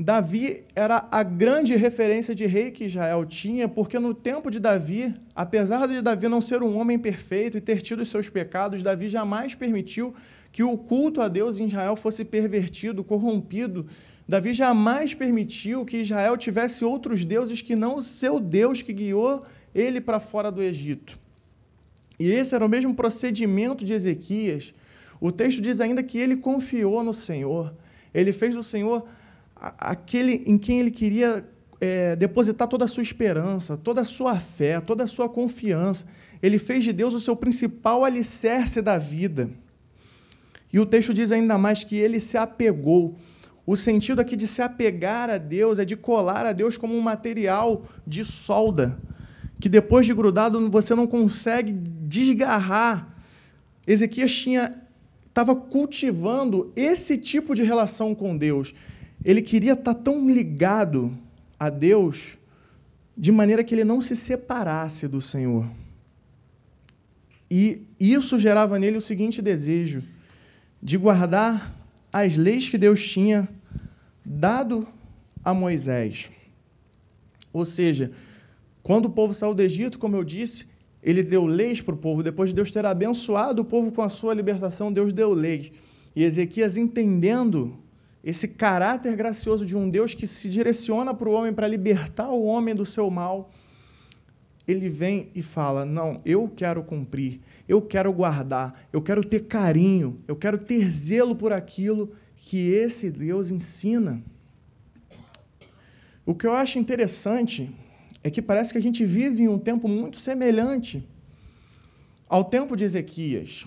Davi 0.00 0.62
era 0.76 1.08
a 1.10 1.24
grande 1.24 1.74
referência 1.74 2.32
de 2.32 2.46
rei 2.46 2.70
que 2.70 2.84
Israel 2.84 3.26
tinha, 3.26 3.68
porque 3.68 3.98
no 3.98 4.14
tempo 4.14 4.48
de 4.48 4.60
Davi, 4.60 5.12
apesar 5.34 5.88
de 5.88 6.00
Davi 6.00 6.28
não 6.28 6.40
ser 6.40 6.62
um 6.62 6.78
homem 6.78 6.96
perfeito 6.96 7.58
e 7.58 7.60
ter 7.60 7.82
tido 7.82 8.02
os 8.02 8.08
seus 8.08 8.28
pecados, 8.28 8.80
Davi 8.80 9.08
jamais 9.08 9.56
permitiu 9.56 10.14
que 10.52 10.62
o 10.62 10.78
culto 10.78 11.20
a 11.20 11.26
Deus 11.26 11.58
em 11.58 11.66
Israel 11.66 11.96
fosse 11.96 12.24
pervertido, 12.24 13.02
corrompido. 13.02 13.88
Davi 14.28 14.54
jamais 14.54 15.14
permitiu 15.14 15.84
que 15.84 15.96
Israel 15.96 16.36
tivesse 16.36 16.84
outros 16.84 17.24
deuses 17.24 17.60
que 17.60 17.74
não 17.74 17.96
o 17.96 18.02
seu 18.02 18.38
Deus 18.38 18.80
que 18.80 18.92
guiou 18.92 19.44
ele 19.74 20.00
para 20.00 20.20
fora 20.20 20.52
do 20.52 20.62
Egito. 20.62 21.18
E 22.20 22.30
esse 22.30 22.54
era 22.54 22.64
o 22.64 22.68
mesmo 22.68 22.94
procedimento 22.94 23.84
de 23.84 23.94
Ezequias. 23.94 24.72
O 25.20 25.32
texto 25.32 25.60
diz 25.60 25.80
ainda 25.80 26.04
que 26.04 26.18
ele 26.18 26.36
confiou 26.36 27.02
no 27.02 27.12
Senhor. 27.12 27.74
Ele 28.14 28.32
fez 28.32 28.54
do 28.54 28.62
Senhor 28.62 29.06
aquele 29.60 30.44
em 30.46 30.56
quem 30.56 30.80
ele 30.80 30.90
queria 30.90 31.44
é, 31.80 32.16
depositar 32.16 32.68
toda 32.68 32.84
a 32.84 32.88
sua 32.88 33.02
esperança, 33.02 33.76
toda 33.76 34.00
a 34.00 34.04
sua 34.04 34.36
fé, 34.36 34.80
toda 34.80 35.04
a 35.04 35.06
sua 35.06 35.28
confiança. 35.28 36.06
Ele 36.42 36.58
fez 36.58 36.84
de 36.84 36.92
Deus 36.92 37.14
o 37.14 37.20
seu 37.20 37.34
principal 37.34 38.04
alicerce 38.04 38.80
da 38.80 38.98
vida. 38.98 39.50
E 40.72 40.78
o 40.78 40.86
texto 40.86 41.14
diz 41.14 41.32
ainda 41.32 41.56
mais 41.56 41.82
que 41.82 41.96
ele 41.96 42.20
se 42.20 42.36
apegou. 42.36 43.16
O 43.66 43.76
sentido 43.76 44.20
aqui 44.20 44.36
de 44.36 44.46
se 44.46 44.62
apegar 44.62 45.28
a 45.28 45.38
Deus 45.38 45.78
é 45.78 45.84
de 45.84 45.96
colar 45.96 46.46
a 46.46 46.52
Deus 46.52 46.76
como 46.76 46.96
um 46.96 47.00
material 47.00 47.84
de 48.06 48.24
solda, 48.24 48.98
que 49.60 49.68
depois 49.68 50.06
de 50.06 50.14
grudado 50.14 50.70
você 50.70 50.94
não 50.94 51.06
consegue 51.06 51.72
desgarrar. 51.72 53.14
Ezequias 53.86 54.34
tinha 54.34 54.82
estava 55.28 55.54
cultivando 55.54 56.72
esse 56.74 57.16
tipo 57.16 57.54
de 57.54 57.62
relação 57.62 58.12
com 58.12 58.36
Deus 58.36 58.74
ele 59.24 59.42
queria 59.42 59.72
estar 59.72 59.94
tão 59.94 60.30
ligado 60.30 61.16
a 61.58 61.68
Deus 61.70 62.38
de 63.16 63.32
maneira 63.32 63.64
que 63.64 63.74
ele 63.74 63.84
não 63.84 64.00
se 64.00 64.14
separasse 64.14 65.08
do 65.08 65.20
Senhor. 65.20 65.68
E 67.50 67.82
isso 67.98 68.38
gerava 68.38 68.78
nele 68.78 68.96
o 68.96 69.00
seguinte 69.00 69.42
desejo: 69.42 70.02
de 70.82 70.96
guardar 70.96 71.74
as 72.12 72.36
leis 72.36 72.68
que 72.68 72.78
Deus 72.78 73.06
tinha 73.06 73.48
dado 74.24 74.86
a 75.44 75.52
Moisés. 75.52 76.30
Ou 77.52 77.64
seja, 77.64 78.12
quando 78.82 79.06
o 79.06 79.10
povo 79.10 79.34
saiu 79.34 79.54
do 79.54 79.62
Egito, 79.62 79.98
como 79.98 80.16
eu 80.16 80.22
disse, 80.22 80.66
ele 81.02 81.22
deu 81.22 81.46
leis 81.46 81.80
para 81.80 81.94
o 81.94 81.98
povo. 81.98 82.22
Depois 82.22 82.50
de 82.50 82.54
Deus 82.54 82.70
ter 82.70 82.84
abençoado 82.84 83.62
o 83.62 83.64
povo 83.64 83.90
com 83.90 84.02
a 84.02 84.08
sua 84.08 84.34
libertação, 84.34 84.92
Deus 84.92 85.12
deu 85.12 85.32
leis. 85.32 85.72
E 86.14 86.22
Ezequias, 86.22 86.76
entendendo 86.76 87.76
esse 88.28 88.46
caráter 88.46 89.16
gracioso 89.16 89.64
de 89.64 89.74
um 89.74 89.88
Deus 89.88 90.12
que 90.12 90.26
se 90.26 90.50
direciona 90.50 91.14
para 91.14 91.30
o 91.30 91.32
homem 91.32 91.50
para 91.50 91.66
libertar 91.66 92.28
o 92.28 92.44
homem 92.44 92.74
do 92.74 92.84
seu 92.84 93.08
mal, 93.08 93.50
ele 94.66 94.90
vem 94.90 95.30
e 95.34 95.42
fala: 95.42 95.86
Não, 95.86 96.20
eu 96.26 96.46
quero 96.46 96.82
cumprir, 96.82 97.40
eu 97.66 97.80
quero 97.80 98.12
guardar, 98.12 98.86
eu 98.92 99.00
quero 99.00 99.24
ter 99.24 99.46
carinho, 99.46 100.20
eu 100.28 100.36
quero 100.36 100.58
ter 100.58 100.90
zelo 100.90 101.34
por 101.34 101.54
aquilo 101.54 102.12
que 102.36 102.68
esse 102.68 103.10
Deus 103.10 103.50
ensina. 103.50 104.22
O 106.26 106.34
que 106.34 106.46
eu 106.46 106.52
acho 106.52 106.78
interessante 106.78 107.74
é 108.22 108.28
que 108.28 108.42
parece 108.42 108.72
que 108.72 108.78
a 108.78 108.82
gente 108.82 109.06
vive 109.06 109.44
em 109.44 109.48
um 109.48 109.58
tempo 109.58 109.88
muito 109.88 110.18
semelhante 110.18 111.02
ao 112.28 112.44
tempo 112.44 112.76
de 112.76 112.84
Ezequias, 112.84 113.66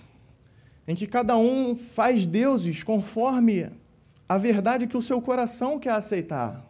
em 0.86 0.94
que 0.94 1.08
cada 1.08 1.36
um 1.36 1.74
faz 1.74 2.26
deuses 2.26 2.84
conforme 2.84 3.81
a 4.28 4.38
verdade 4.38 4.86
que 4.86 4.96
o 4.96 5.02
seu 5.02 5.20
coração 5.20 5.78
quer 5.78 5.92
aceitar, 5.92 6.64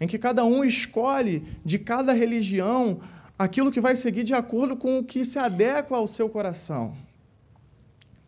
em 0.00 0.06
que 0.06 0.18
cada 0.18 0.44
um 0.44 0.64
escolhe 0.64 1.44
de 1.64 1.78
cada 1.78 2.12
religião 2.12 3.00
aquilo 3.38 3.72
que 3.72 3.80
vai 3.80 3.96
seguir 3.96 4.24
de 4.24 4.34
acordo 4.34 4.76
com 4.76 4.98
o 4.98 5.04
que 5.04 5.24
se 5.24 5.38
adequa 5.38 5.96
ao 5.96 6.06
seu 6.06 6.28
coração. 6.28 6.94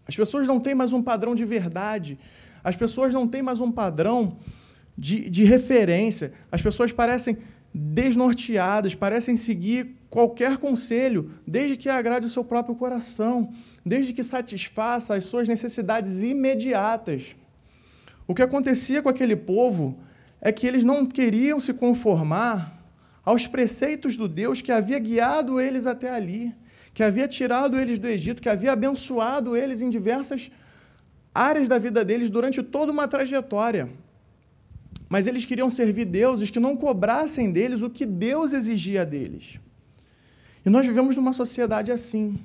As 0.07 0.15
pessoas 0.15 0.47
não 0.47 0.61
têm 0.61 0.75
mais 0.75 0.93
um 0.93 1.03
padrão 1.03 1.35
de 1.35 1.45
verdade, 1.45 2.19
as 2.63 2.77
pessoas 2.77 3.13
não 3.13 3.27
têm 3.27 3.43
mais 3.43 3.61
um 3.61 3.73
padrão 3.73 4.37
de, 4.97 5.29
de 5.29 5.45
referência, 5.45 6.33
as 6.51 6.63
pessoas 6.63 6.93
parecem 6.93 7.39
desnorteadas, 7.73 8.95
parecem 8.95 9.37
seguir 9.37 9.97
qualquer 10.09 10.57
conselho, 10.57 11.31
desde 11.47 11.77
que 11.77 11.89
agrade 11.89 12.27
o 12.27 12.31
seu 12.31 12.45
próprio 12.45 12.75
coração, 12.75 13.53
desde 13.85 14.13
que 14.13 14.23
satisfaça 14.23 15.15
as 15.15 15.25
suas 15.25 15.49
necessidades 15.49 16.23
imediatas. 16.23 17.37
O 18.27 18.35
que 18.35 18.43
acontecia 18.43 19.03
com 19.03 19.09
aquele 19.09 19.37
povo 19.37 19.99
é 20.41 20.51
que 20.51 20.67
eles 20.67 20.85
não 20.85 21.07
queriam 21.07 21.61
se 21.61 21.73
conformar 21.73 22.77
aos 23.25 23.47
preceitos 23.47 24.17
do 24.17 24.29
Deus 24.29 24.63
que 24.63 24.73
havia 24.73 24.99
guiado 24.99 25.61
eles 25.61 25.87
até 25.87 26.11
ali, 26.11 26.55
que 26.95 27.03
havia 27.03 27.29
tirado 27.29 27.79
eles 27.79 27.99
do 27.99 28.07
Egito, 28.07 28.43
que 28.43 28.49
havia 28.49 28.73
abençoado 28.73 29.57
eles 29.57 29.83
em 29.83 29.91
diversas 29.91 30.51
áreas 31.35 31.69
da 31.69 31.79
vida 31.79 32.05
deles 32.05 32.31
durante 32.31 32.63
toda 32.63 32.93
uma 32.93 33.07
trajetória. 33.07 33.91
Mas 35.09 35.27
eles 35.27 35.45
queriam 35.45 35.71
servir 35.71 36.05
deuses 36.05 36.51
que 36.51 36.59
não 36.59 36.77
cobrassem 36.77 37.53
deles 37.53 37.83
o 37.83 37.91
que 37.91 38.07
Deus 38.07 38.53
exigia 38.53 39.05
deles. 39.05 39.61
E 40.65 40.71
nós 40.71 40.85
vivemos 40.85 41.15
numa 41.15 41.33
sociedade 41.33 41.93
assim, 41.93 42.39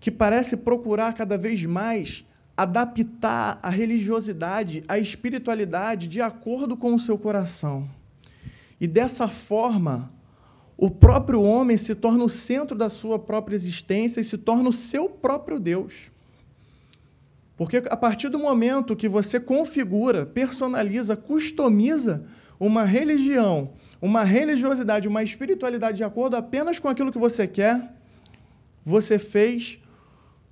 que 0.00 0.10
parece 0.10 0.56
procurar 0.56 1.14
cada 1.14 1.38
vez 1.38 1.64
mais 1.64 2.24
adaptar 2.56 3.58
a 3.62 3.68
religiosidade, 3.68 4.84
a 4.86 4.98
espiritualidade 4.98 6.06
de 6.06 6.20
acordo 6.20 6.76
com 6.76 6.94
o 6.94 6.98
seu 6.98 7.18
coração. 7.18 7.88
E 8.80 8.86
dessa 8.86 9.26
forma, 9.26 10.10
o 10.76 10.90
próprio 10.90 11.42
homem 11.42 11.76
se 11.76 11.94
torna 11.94 12.24
o 12.24 12.28
centro 12.28 12.76
da 12.76 12.88
sua 12.88 13.18
própria 13.18 13.54
existência 13.54 14.20
e 14.20 14.24
se 14.24 14.38
torna 14.38 14.68
o 14.68 14.72
seu 14.72 15.08
próprio 15.08 15.58
Deus. 15.58 16.10
Porque 17.56 17.76
a 17.88 17.96
partir 17.96 18.28
do 18.28 18.38
momento 18.38 18.96
que 18.96 19.08
você 19.08 19.38
configura, 19.38 20.26
personaliza, 20.26 21.16
customiza 21.16 22.26
uma 22.58 22.84
religião, 22.84 23.70
uma 24.02 24.24
religiosidade, 24.24 25.08
uma 25.08 25.22
espiritualidade 25.22 25.98
de 25.98 26.04
acordo 26.04 26.36
apenas 26.36 26.78
com 26.78 26.88
aquilo 26.88 27.12
que 27.12 27.18
você 27.18 27.46
quer, 27.46 27.94
você 28.84 29.18
fez 29.18 29.78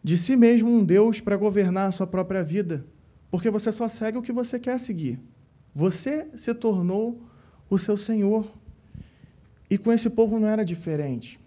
de 0.03 0.19
si 0.19 0.35
mesmo 0.37 0.69
um 0.69 0.85
Deus 0.85 1.21
para 1.21 1.37
governar 1.37 1.89
a 1.89 1.93
sua 1.93 2.07
própria 2.07 2.43
vida, 2.43 2.85
porque 3.31 3.51
você 3.51 3.71
só 3.71 3.89
segue 3.89 4.19
o 4.19 4.23
que 4.23 4.33
você 4.33 4.59
quer 4.59 4.79
seguir. 4.79 5.21
Você 5.75 6.29
se 6.35 6.53
tornou 6.53 7.23
o 7.71 7.79
seu 7.79 7.97
Senhor. 7.97 8.51
E 9.71 9.79
com 9.79 9.93
esse 9.93 10.11
povo 10.11 10.39
não 10.39 10.49
era 10.49 10.65
diferente. 10.65 11.41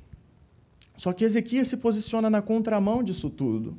Só 0.97 1.13
que 1.13 1.23
Ezequias 1.23 1.67
se 1.67 1.77
posiciona 1.77 2.29
na 2.29 2.41
contramão 2.41 3.03
disso 3.03 3.29
tudo. 3.29 3.77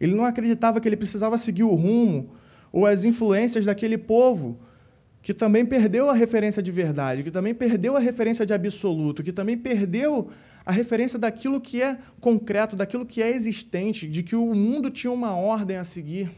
Ele 0.00 0.14
não 0.14 0.24
acreditava 0.24 0.80
que 0.80 0.88
ele 0.88 0.96
precisava 0.96 1.38
seguir 1.38 1.62
o 1.62 1.74
rumo 1.74 2.30
ou 2.70 2.86
as 2.86 3.04
influências 3.04 3.64
daquele 3.64 3.96
povo 3.96 4.58
que 5.22 5.34
também 5.34 5.64
perdeu 5.66 6.08
a 6.08 6.14
referência 6.14 6.62
de 6.62 6.70
verdade, 6.70 7.22
que 7.22 7.30
também 7.30 7.54
perdeu 7.54 7.96
a 7.96 8.00
referência 8.00 8.46
de 8.46 8.52
absoluto, 8.52 9.22
que 9.22 9.32
também 9.32 9.58
perdeu 9.58 10.30
a 10.68 10.72
referência 10.72 11.18
daquilo 11.18 11.62
que 11.62 11.80
é 11.80 11.96
concreto, 12.20 12.76
daquilo 12.76 13.06
que 13.06 13.22
é 13.22 13.30
existente, 13.30 14.06
de 14.06 14.22
que 14.22 14.36
o 14.36 14.54
mundo 14.54 14.90
tinha 14.90 15.10
uma 15.10 15.34
ordem 15.34 15.78
a 15.78 15.84
seguir. 15.84 16.30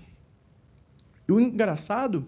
E 1.29 1.33
o 1.33 1.41
engraçado 1.41 2.25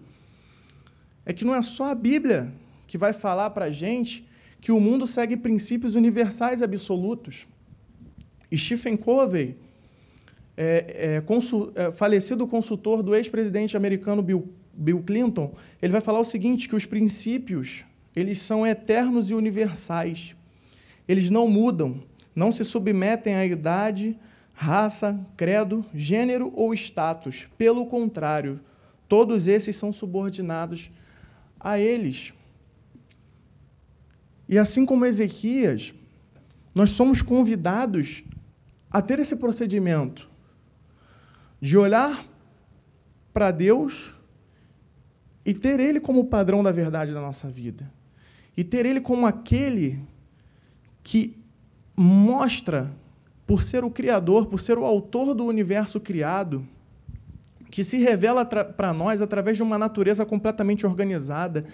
é 1.25 1.31
que 1.31 1.45
não 1.45 1.55
é 1.55 1.61
só 1.61 1.85
a 1.91 1.95
Bíblia 1.95 2.51
que 2.87 2.97
vai 2.97 3.13
falar 3.13 3.51
para 3.51 3.65
a 3.65 3.71
gente 3.71 4.27
que 4.59 4.69
o 4.69 4.81
mundo 4.81 5.07
segue 5.07 5.37
princípios 5.37 5.95
universais 5.95 6.61
absolutos. 6.61 7.47
Stephen 8.53 8.97
Covey, 8.97 9.55
é, 10.57 11.15
é, 11.15 11.21
consul, 11.21 11.71
é, 11.73 11.89
falecido 11.93 12.45
consultor 12.45 13.01
do 13.01 13.15
ex-presidente 13.15 13.77
americano 13.77 14.21
Bill, 14.21 14.53
Bill 14.73 15.01
Clinton, 15.03 15.55
ele 15.81 15.93
vai 15.93 16.01
falar 16.01 16.19
o 16.19 16.25
seguinte, 16.25 16.67
que 16.67 16.75
os 16.75 16.85
princípios 16.85 17.85
eles 18.13 18.41
são 18.41 18.67
eternos 18.67 19.29
e 19.29 19.33
universais. 19.33 20.35
Eles 21.07 21.29
não 21.29 21.47
mudam, 21.47 22.01
não 22.35 22.51
se 22.51 22.63
submetem 22.63 23.35
à 23.35 23.45
idade, 23.45 24.17
raça, 24.53 25.19
credo, 25.35 25.85
gênero 25.93 26.51
ou 26.55 26.73
status. 26.73 27.47
Pelo 27.57 27.85
contrário, 27.87 28.59
todos 29.07 29.47
esses 29.47 29.75
são 29.75 29.91
subordinados 29.91 30.91
a 31.59 31.79
eles. 31.79 32.33
E 34.47 34.57
assim 34.57 34.85
como 34.85 35.05
Ezequias, 35.05 35.93
nós 36.75 36.91
somos 36.91 37.21
convidados 37.21 38.23
a 38.91 39.01
ter 39.01 39.19
esse 39.19 39.35
procedimento 39.35 40.29
de 41.59 41.77
olhar 41.77 42.25
para 43.33 43.51
Deus 43.51 44.13
e 45.45 45.53
ter 45.53 45.79
Ele 45.79 45.99
como 45.99 46.25
padrão 46.25 46.63
da 46.63 46.71
verdade 46.71 47.13
da 47.13 47.21
nossa 47.21 47.49
vida. 47.49 47.91
E 48.55 48.63
ter 48.63 48.85
Ele 48.85 49.01
como 49.01 49.25
aquele 49.25 49.99
que 51.03 51.37
mostra, 51.95 52.91
por 53.45 53.61
ser 53.61 53.83
o 53.83 53.89
Criador, 53.89 54.47
por 54.47 54.59
ser 54.59 54.77
o 54.77 54.85
autor 54.85 55.33
do 55.33 55.45
universo 55.45 55.99
criado, 55.99 56.65
que 57.69 57.83
se 57.83 57.97
revela 57.97 58.45
para 58.45 58.93
nós 58.93 59.19
através 59.19 59.57
de 59.57 59.63
uma 59.63 59.77
natureza 59.77 60.25
completamente 60.25 60.85
organizada, 60.85 61.65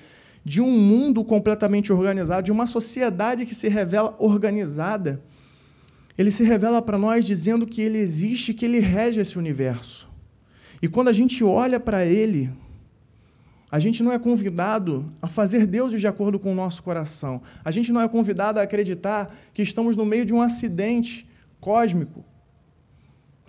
de 0.43 0.61
um 0.61 0.71
mundo 0.71 1.23
completamente 1.23 1.91
organizado, 1.91 2.45
de 2.45 2.51
uma 2.51 2.65
sociedade 2.65 3.45
que 3.45 3.53
se 3.53 3.67
revela 3.67 4.15
organizada. 4.17 5.21
Ele 6.17 6.31
se 6.31 6.43
revela 6.43 6.81
para 6.81 6.97
nós 6.97 7.25
dizendo 7.25 7.67
que 7.67 7.81
ele 7.81 7.97
existe, 7.97 8.53
que 8.53 8.65
ele 8.65 8.79
rege 8.79 9.21
esse 9.21 9.37
universo. 9.37 10.09
E 10.81 10.87
quando 10.87 11.09
a 11.09 11.13
gente 11.13 11.43
olha 11.43 11.79
para 11.79 12.05
ele, 12.05 12.49
a 13.71 13.79
gente 13.79 14.01
não 14.01 14.11
é 14.11 14.19
convidado 14.19 15.05
a 15.21 15.27
fazer 15.27 15.65
deuses 15.65 16.01
de 16.01 16.07
acordo 16.07 16.39
com 16.39 16.51
o 16.51 16.55
nosso 16.55 16.81
coração. 16.81 17.41
A 17.63 17.71
gente 17.71 17.91
não 17.91 18.01
é 18.01 18.07
convidado 18.07 18.59
a 18.59 18.63
acreditar 18.63 19.35
que 19.53 19.61
estamos 19.61 19.95
no 19.95 20.05
meio 20.05 20.25
de 20.25 20.33
um 20.33 20.41
acidente 20.41 21.27
cósmico, 21.59 22.23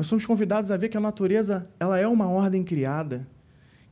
nós 0.01 0.07
somos 0.07 0.25
convidados 0.25 0.71
a 0.71 0.79
ver 0.79 0.89
que 0.89 0.97
a 0.97 1.01
natureza 1.01 1.69
ela 1.79 1.99
é 1.99 2.09
uma 2.09 2.27
ordem 2.27 2.65
criada, 2.65 3.29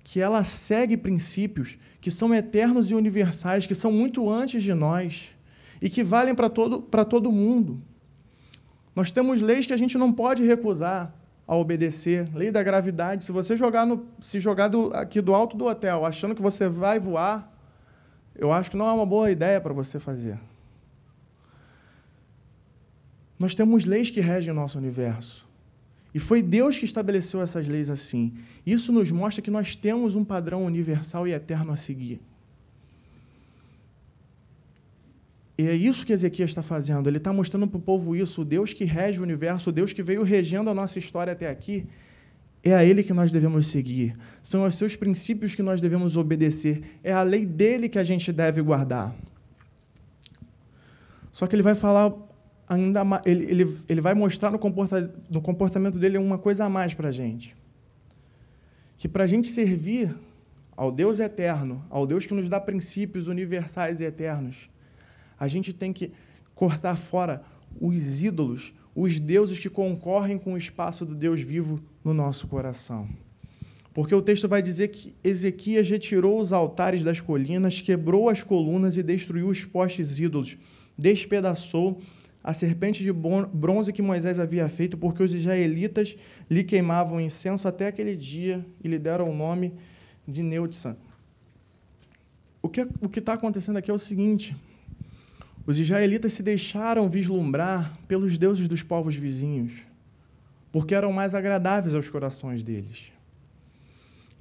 que 0.03 0.19
ela 0.19 0.43
segue 0.43 0.97
princípios 0.97 1.77
que 2.01 2.11
são 2.11 2.35
eternos 2.35 2.91
e 2.91 2.95
universais, 2.95 3.67
que 3.67 3.75
são 3.75 3.93
muito 3.93 4.31
antes 4.31 4.63
de 4.63 4.73
nós 4.73 5.29
e 5.83 5.91
que 5.91 6.03
valem 6.03 6.35
para 6.35 6.49
todo, 6.49 6.81
todo 6.81 7.31
mundo. 7.31 7.83
Nós 8.97 9.11
temos 9.11 9.43
leis 9.43 9.67
que 9.67 9.75
a 9.75 9.77
gente 9.77 9.99
não 9.99 10.11
pode 10.11 10.43
recusar 10.43 11.15
a 11.49 11.57
obedecer. 11.57 12.29
Lei 12.35 12.53
da 12.53 12.63
gravidade. 12.63 13.25
Se 13.25 13.33
você 13.33 13.57
jogar 13.57 13.87
no, 13.87 14.07
se 14.21 14.39
jogar 14.39 14.69
do, 14.69 14.95
aqui 14.95 15.23
do 15.23 15.35
alto 15.35 15.57
do 15.57 15.65
hotel 15.65 16.05
achando 16.05 16.35
que 16.35 16.43
você 16.43 16.69
vai 16.69 17.01
voar, 17.01 17.51
eu 18.37 18.53
acho 18.53 18.71
que 18.71 18.77
não 18.77 18.87
é 18.87 18.93
uma 18.93 19.07
boa 19.07 19.31
ideia 19.31 19.59
para 19.59 19.73
você 19.73 19.99
fazer. 19.99 20.39
Nós 23.39 23.55
temos 23.55 23.87
leis 23.87 24.11
que 24.11 24.21
regem 24.21 24.53
o 24.53 24.55
nosso 24.55 24.77
universo. 24.77 25.49
E 26.15 26.19
foi 26.19 26.43
Deus 26.43 26.79
que 26.79 26.85
estabeleceu 26.85 27.41
essas 27.41 27.67
leis 27.67 27.89
assim. 27.89 28.35
Isso 28.67 28.93
nos 28.93 29.11
mostra 29.11 29.41
que 29.41 29.51
nós 29.51 29.75
temos 29.75 30.15
um 30.15 30.25
padrão 30.25 30.65
universal 30.65 31.27
e 31.27 31.33
eterno 31.33 31.73
a 31.73 31.77
seguir. 31.77 32.21
E 35.59 35.67
é 35.67 35.75
isso 35.75 36.07
que 36.07 36.13
Ezequias 36.13 36.51
está 36.51 36.63
fazendo. 36.63 37.09
Ele 37.09 37.19
está 37.19 37.33
mostrando 37.33 37.67
para 37.67 37.79
o 37.79 37.81
povo 37.81 38.15
isso. 38.15 38.43
O 38.43 38.45
Deus 38.45 38.73
que 38.73 38.85
rege 38.85 39.19
o 39.19 39.25
universo, 39.25 39.71
o 39.71 39.73
Deus 39.73 39.93
que 39.93 40.05
veio 40.05 40.23
regendo 40.23 40.71
a 40.71 40.75
nossa 40.75 41.01
história 41.01 41.33
até 41.33 41.51
aqui, 41.51 41.85
é 42.63 42.75
a 42.75 42.85
Ele 42.85 43.03
que 43.03 43.13
nós 43.13 43.33
devemos 43.33 43.67
seguir. 43.67 44.17
São 44.41 44.65
os 44.65 44.77
seus 44.77 44.95
princípios 44.95 45.57
que 45.57 45.63
nós 45.63 45.81
devemos 45.81 46.17
obedecer. 46.17 47.01
É 47.03 47.13
a 47.13 47.23
lei 47.23 47.45
dele 47.45 47.89
que 47.89 47.99
a 47.99 48.05
gente 48.05 48.33
deve 48.33 48.63
guardar. 48.63 49.15
Só 51.33 51.47
que 51.47 51.57
ele 51.57 51.63
vai 51.63 51.75
falar 51.75 52.13
ainda 52.69 53.05
mais, 53.05 53.23
ele, 53.25 53.45
ele, 53.45 53.77
ele 53.89 54.01
vai 54.01 54.15
mostrar 54.15 54.51
no, 54.51 54.59
comporta, 54.59 55.13
no 55.31 55.41
comportamento 55.41 55.99
dele 55.99 56.19
uma 56.19 56.39
coisa 56.39 56.65
a 56.65 56.69
mais 56.69 56.95
para 56.95 57.09
a 57.09 57.13
gente. 57.13 57.57
Que 58.97 59.09
para 59.09 59.25
a 59.25 59.27
gente 59.27 59.49
servir 59.49 60.15
ao 60.77 60.93
Deus 60.93 61.19
eterno, 61.19 61.85
ao 61.91 62.07
Deus 62.07 62.27
que 62.27 62.35
nos 62.35 62.49
dá 62.49 62.61
princípios 62.61 63.29
universais 63.29 64.01
e 64.01 64.05
eternos, 64.05 64.69
a 65.39 65.47
gente 65.49 65.73
tem 65.73 65.93
que 65.93 66.13
cortar 66.55 66.97
fora 66.97 67.43
os 67.81 68.23
ídolos, 68.23 68.73
os 68.95 69.21
deuses 69.21 69.59
que 69.59 69.71
concorrem 69.71 70.39
com 70.39 70.55
o 70.55 70.59
espaço 70.59 71.07
do 71.07 71.15
Deus 71.15 71.41
vivo 71.41 71.81
no 72.05 72.13
nosso 72.13 72.49
coração. 72.49 73.09
Porque 73.95 74.15
o 74.15 74.23
texto 74.23 74.49
vai 74.49 74.63
dizer 74.63 74.89
que 74.89 75.15
Ezequias 75.25 75.89
retirou 75.89 76.41
os 76.41 76.53
altares 76.53 77.03
das 77.03 77.21
colinas, 77.21 77.81
quebrou 77.81 78.29
as 78.29 78.43
colunas 78.43 78.97
e 78.97 79.03
destruiu 79.03 79.49
os 79.49 79.65
postes 79.65 80.19
ídolos, 80.19 80.57
despedaçou 80.97 82.01
a 82.43 82.53
serpente 82.53 83.03
de 83.03 83.13
bronze 83.13 83.93
que 83.93 84.01
Moisés 84.01 84.39
havia 84.39 84.69
feito, 84.69 84.97
porque 84.97 85.23
os 85.23 85.35
israelitas 85.35 86.17
lhe 86.49 86.63
queimavam 86.63 87.21
incenso 87.21 87.67
até 87.67 87.89
aquele 87.89 88.17
dia 88.17 88.65
e 88.83 88.89
lhe 88.89 88.99
deram 88.99 89.31
o 89.31 89.35
nome 89.35 89.75
de 90.27 90.43
Neutsan. 90.43 90.97
O 92.63 92.69
que 92.69 92.83
o 92.83 93.11
está 93.19 93.35
acontecendo 93.35 93.77
aqui 93.77 93.91
é 93.91 93.95
o 93.95 93.99
seguinte: 93.99 94.57
os 95.69 95.79
israelitas 95.79 96.33
se 96.33 96.43
deixaram 96.43 97.11
vislumbrar 97.11 97.95
pelos 98.09 98.39
deuses 98.39 98.67
dos 98.67 98.83
povos 98.83 99.15
vizinhos, 99.15 99.73
porque 100.73 100.95
eram 100.95 101.13
mais 101.13 101.35
agradáveis 101.35 101.95
aos 101.95 102.09
corações 102.09 102.63
deles. 102.63 103.13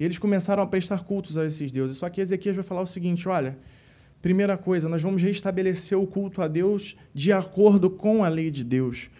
E 0.00 0.04
eles 0.04 0.18
começaram 0.18 0.62
a 0.62 0.66
prestar 0.66 1.04
cultos 1.04 1.36
a 1.36 1.44
esses 1.44 1.70
deuses. 1.70 1.98
Só 1.98 2.08
que 2.08 2.22
Ezequias 2.22 2.56
vai 2.56 2.64
falar 2.64 2.80
o 2.80 2.86
seguinte: 2.86 3.28
olha 3.28 3.58
Primeira 4.22 4.56
coisa, 4.56 4.88
nós 4.88 5.02
vamos 5.02 5.22
restabelecer 5.22 5.98
o 5.98 6.06
culto 6.06 6.40
a 6.40 6.48
Deus 6.48 6.96
de 7.12 7.30
acordo 7.30 7.90
com 7.90 8.24
a 8.24 8.28
lei 8.28 8.50
de 8.50 8.64
Deus. 8.64 9.10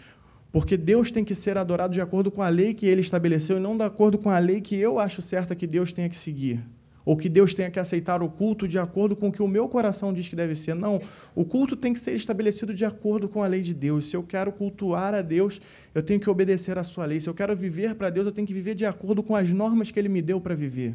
Porque 0.50 0.78
Deus 0.78 1.10
tem 1.10 1.22
que 1.22 1.34
ser 1.34 1.58
adorado 1.58 1.92
de 1.92 2.00
acordo 2.00 2.30
com 2.30 2.40
a 2.40 2.48
lei 2.48 2.72
que 2.72 2.86
ele 2.86 3.02
estabeleceu 3.02 3.58
e 3.58 3.60
não 3.60 3.76
de 3.76 3.84
acordo 3.84 4.16
com 4.16 4.30
a 4.30 4.38
lei 4.38 4.62
que 4.62 4.76
eu 4.76 4.98
acho 4.98 5.20
certa 5.20 5.54
que 5.54 5.66
Deus 5.66 5.92
tenha 5.92 6.08
que 6.08 6.16
seguir. 6.16 6.64
Ou 7.08 7.16
que 7.16 7.26
Deus 7.26 7.54
tenha 7.54 7.70
que 7.70 7.80
aceitar 7.80 8.22
o 8.22 8.28
culto 8.28 8.68
de 8.68 8.78
acordo 8.78 9.16
com 9.16 9.28
o 9.28 9.32
que 9.32 9.42
o 9.42 9.48
meu 9.48 9.66
coração 9.66 10.12
diz 10.12 10.28
que 10.28 10.36
deve 10.36 10.54
ser. 10.54 10.74
Não, 10.74 11.00
o 11.34 11.42
culto 11.42 11.74
tem 11.74 11.94
que 11.94 11.98
ser 11.98 12.12
estabelecido 12.12 12.74
de 12.74 12.84
acordo 12.84 13.30
com 13.30 13.42
a 13.42 13.46
lei 13.46 13.62
de 13.62 13.72
Deus. 13.72 14.10
Se 14.10 14.14
eu 14.14 14.22
quero 14.22 14.52
cultuar 14.52 15.14
a 15.14 15.22
Deus, 15.22 15.58
eu 15.94 16.02
tenho 16.02 16.20
que 16.20 16.28
obedecer 16.28 16.76
à 16.76 16.84
sua 16.84 17.06
lei. 17.06 17.18
Se 17.18 17.26
eu 17.26 17.32
quero 17.32 17.56
viver 17.56 17.94
para 17.94 18.10
Deus, 18.10 18.26
eu 18.26 18.32
tenho 18.32 18.46
que 18.46 18.52
viver 18.52 18.74
de 18.74 18.84
acordo 18.84 19.22
com 19.22 19.34
as 19.34 19.50
normas 19.50 19.90
que 19.90 19.98
ele 19.98 20.10
me 20.10 20.20
deu 20.20 20.38
para 20.38 20.54
viver. 20.54 20.94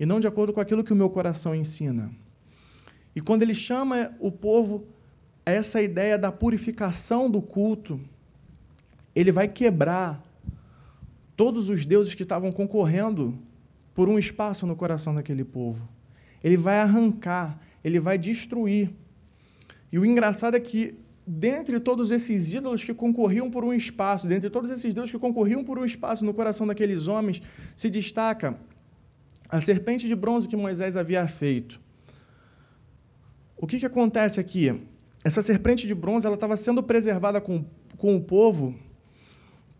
E 0.00 0.04
não 0.04 0.18
de 0.18 0.26
acordo 0.26 0.52
com 0.52 0.60
aquilo 0.60 0.82
que 0.82 0.92
o 0.92 0.96
meu 0.96 1.08
coração 1.08 1.54
ensina. 1.54 2.10
E 3.14 3.20
quando 3.20 3.42
ele 3.42 3.54
chama 3.54 4.10
o 4.18 4.32
povo 4.32 4.88
a 5.46 5.52
essa 5.52 5.80
ideia 5.80 6.18
da 6.18 6.32
purificação 6.32 7.30
do 7.30 7.40
culto, 7.40 8.00
ele 9.14 9.30
vai 9.30 9.46
quebrar 9.46 10.20
todos 11.36 11.68
os 11.68 11.86
deuses 11.86 12.12
que 12.16 12.24
estavam 12.24 12.50
concorrendo 12.50 13.38
por 13.98 14.08
um 14.08 14.16
espaço 14.16 14.64
no 14.64 14.76
coração 14.76 15.12
daquele 15.12 15.42
povo. 15.42 15.88
Ele 16.44 16.56
vai 16.56 16.78
arrancar, 16.78 17.60
ele 17.82 17.98
vai 17.98 18.16
destruir. 18.16 18.90
E 19.90 19.98
o 19.98 20.06
engraçado 20.06 20.56
é 20.56 20.60
que, 20.60 20.94
dentre 21.26 21.80
todos 21.80 22.12
esses 22.12 22.52
ídolos 22.52 22.84
que 22.84 22.94
concorriam 22.94 23.50
por 23.50 23.64
um 23.64 23.72
espaço, 23.72 24.28
dentre 24.28 24.50
todos 24.50 24.70
esses 24.70 24.94
deuses 24.94 25.10
que 25.10 25.18
concorriam 25.18 25.64
por 25.64 25.80
um 25.80 25.84
espaço 25.84 26.24
no 26.24 26.32
coração 26.32 26.64
daqueles 26.64 27.08
homens, 27.08 27.42
se 27.74 27.90
destaca 27.90 28.56
a 29.48 29.60
serpente 29.60 30.06
de 30.06 30.14
bronze 30.14 30.46
que 30.46 30.54
Moisés 30.54 30.96
havia 30.96 31.26
feito. 31.26 31.80
O 33.56 33.66
que, 33.66 33.80
que 33.80 33.86
acontece 33.86 34.38
aqui? 34.38 34.80
Essa 35.24 35.42
serpente 35.42 35.88
de 35.88 35.94
bronze 35.96 36.24
ela 36.24 36.36
estava 36.36 36.56
sendo 36.56 36.84
preservada 36.84 37.40
com, 37.40 37.64
com 37.96 38.14
o 38.14 38.20
povo 38.20 38.76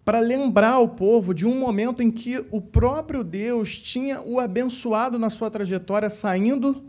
para 0.08 0.20
lembrar 0.20 0.78
o 0.78 0.88
povo 0.88 1.34
de 1.34 1.46
um 1.46 1.60
momento 1.60 2.02
em 2.02 2.10
que 2.10 2.42
o 2.50 2.62
próprio 2.62 3.22
Deus 3.22 3.78
tinha 3.78 4.22
o 4.22 4.40
abençoado 4.40 5.18
na 5.18 5.28
sua 5.28 5.50
trajetória 5.50 6.08
saindo 6.08 6.82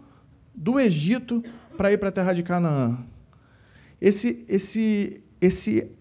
do 0.56 0.80
Egito 0.80 1.44
para 1.76 1.92
ir 1.92 1.98
para 1.98 2.08
a 2.08 2.12
terra 2.14 2.32
de 2.32 2.44
Canaã. 2.44 2.98
Esse, 4.00 4.46
esse, 4.48 5.22
esse 5.42 5.92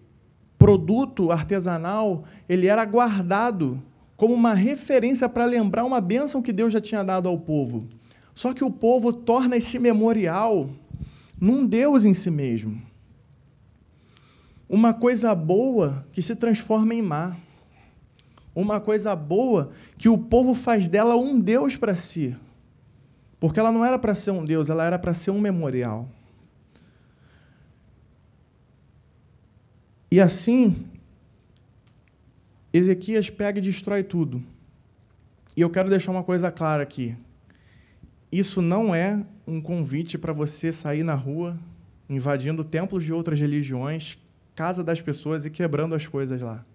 produto 0.57 1.29
artesanal 1.29 2.23
ele 2.47 2.67
era 2.67 2.85
guardado 2.85 3.83
como 4.15 4.33
uma 4.33 4.53
referência 4.53 5.27
para 5.27 5.43
lembrar 5.43 5.83
uma 5.83 5.99
bênção 5.99 6.41
que 6.41 6.53
Deus 6.53 6.71
já 6.71 6.79
tinha 6.79 7.03
dado 7.03 7.27
ao 7.27 7.37
povo. 7.37 7.85
Só 8.33 8.53
que 8.53 8.63
o 8.63 8.71
povo 8.71 9.11
torna 9.11 9.57
esse 9.57 9.77
memorial 9.77 10.69
num 11.37 11.67
Deus 11.67 12.05
em 12.05 12.13
si 12.13 12.31
mesmo. 12.31 12.88
Uma 14.69 14.93
coisa 14.93 15.33
boa 15.33 16.05
que 16.13 16.21
se 16.21 16.35
transforma 16.35 16.93
em 16.93 17.01
má. 17.01 17.35
uma 18.55 18.79
coisa 18.79 19.15
boa 19.15 19.71
que 19.97 20.09
o 20.09 20.17
povo 20.17 20.53
faz 20.53 20.87
dela 20.87 21.15
um 21.15 21.39
Deus 21.39 21.75
para 21.75 21.95
si. 21.95 22.35
Porque 23.39 23.59
ela 23.59 23.71
não 23.71 23.83
era 23.83 23.97
para 23.97 24.13
ser 24.13 24.31
um 24.31 24.43
Deus, 24.45 24.69
ela 24.69 24.83
era 24.83 24.99
para 24.99 25.13
ser 25.13 25.31
um 25.31 25.39
memorial. 25.39 26.07
E 30.11 30.19
assim, 30.19 30.85
Ezequias 32.73 33.29
pega 33.29 33.59
e 33.59 33.61
destrói 33.61 34.03
tudo. 34.03 34.43
E 35.55 35.61
eu 35.61 35.69
quero 35.69 35.89
deixar 35.89 36.11
uma 36.11 36.23
coisa 36.23 36.51
clara 36.51 36.83
aqui. 36.83 37.15
Isso 38.31 38.61
não 38.61 38.93
é 38.93 39.23
um 39.47 39.61
convite 39.61 40.17
para 40.17 40.33
você 40.33 40.71
sair 40.71 41.03
na 41.03 41.15
rua 41.15 41.57
invadindo 42.09 42.63
templos 42.63 43.03
de 43.03 43.13
outras 43.13 43.39
religiões, 43.39 44.17
casa 44.59 44.83
das 44.83 44.99
pessoas 44.99 45.45
e 45.45 45.49
quebrando 45.49 45.95
as 45.95 46.05
coisas 46.05 46.41
lá. 46.41 46.65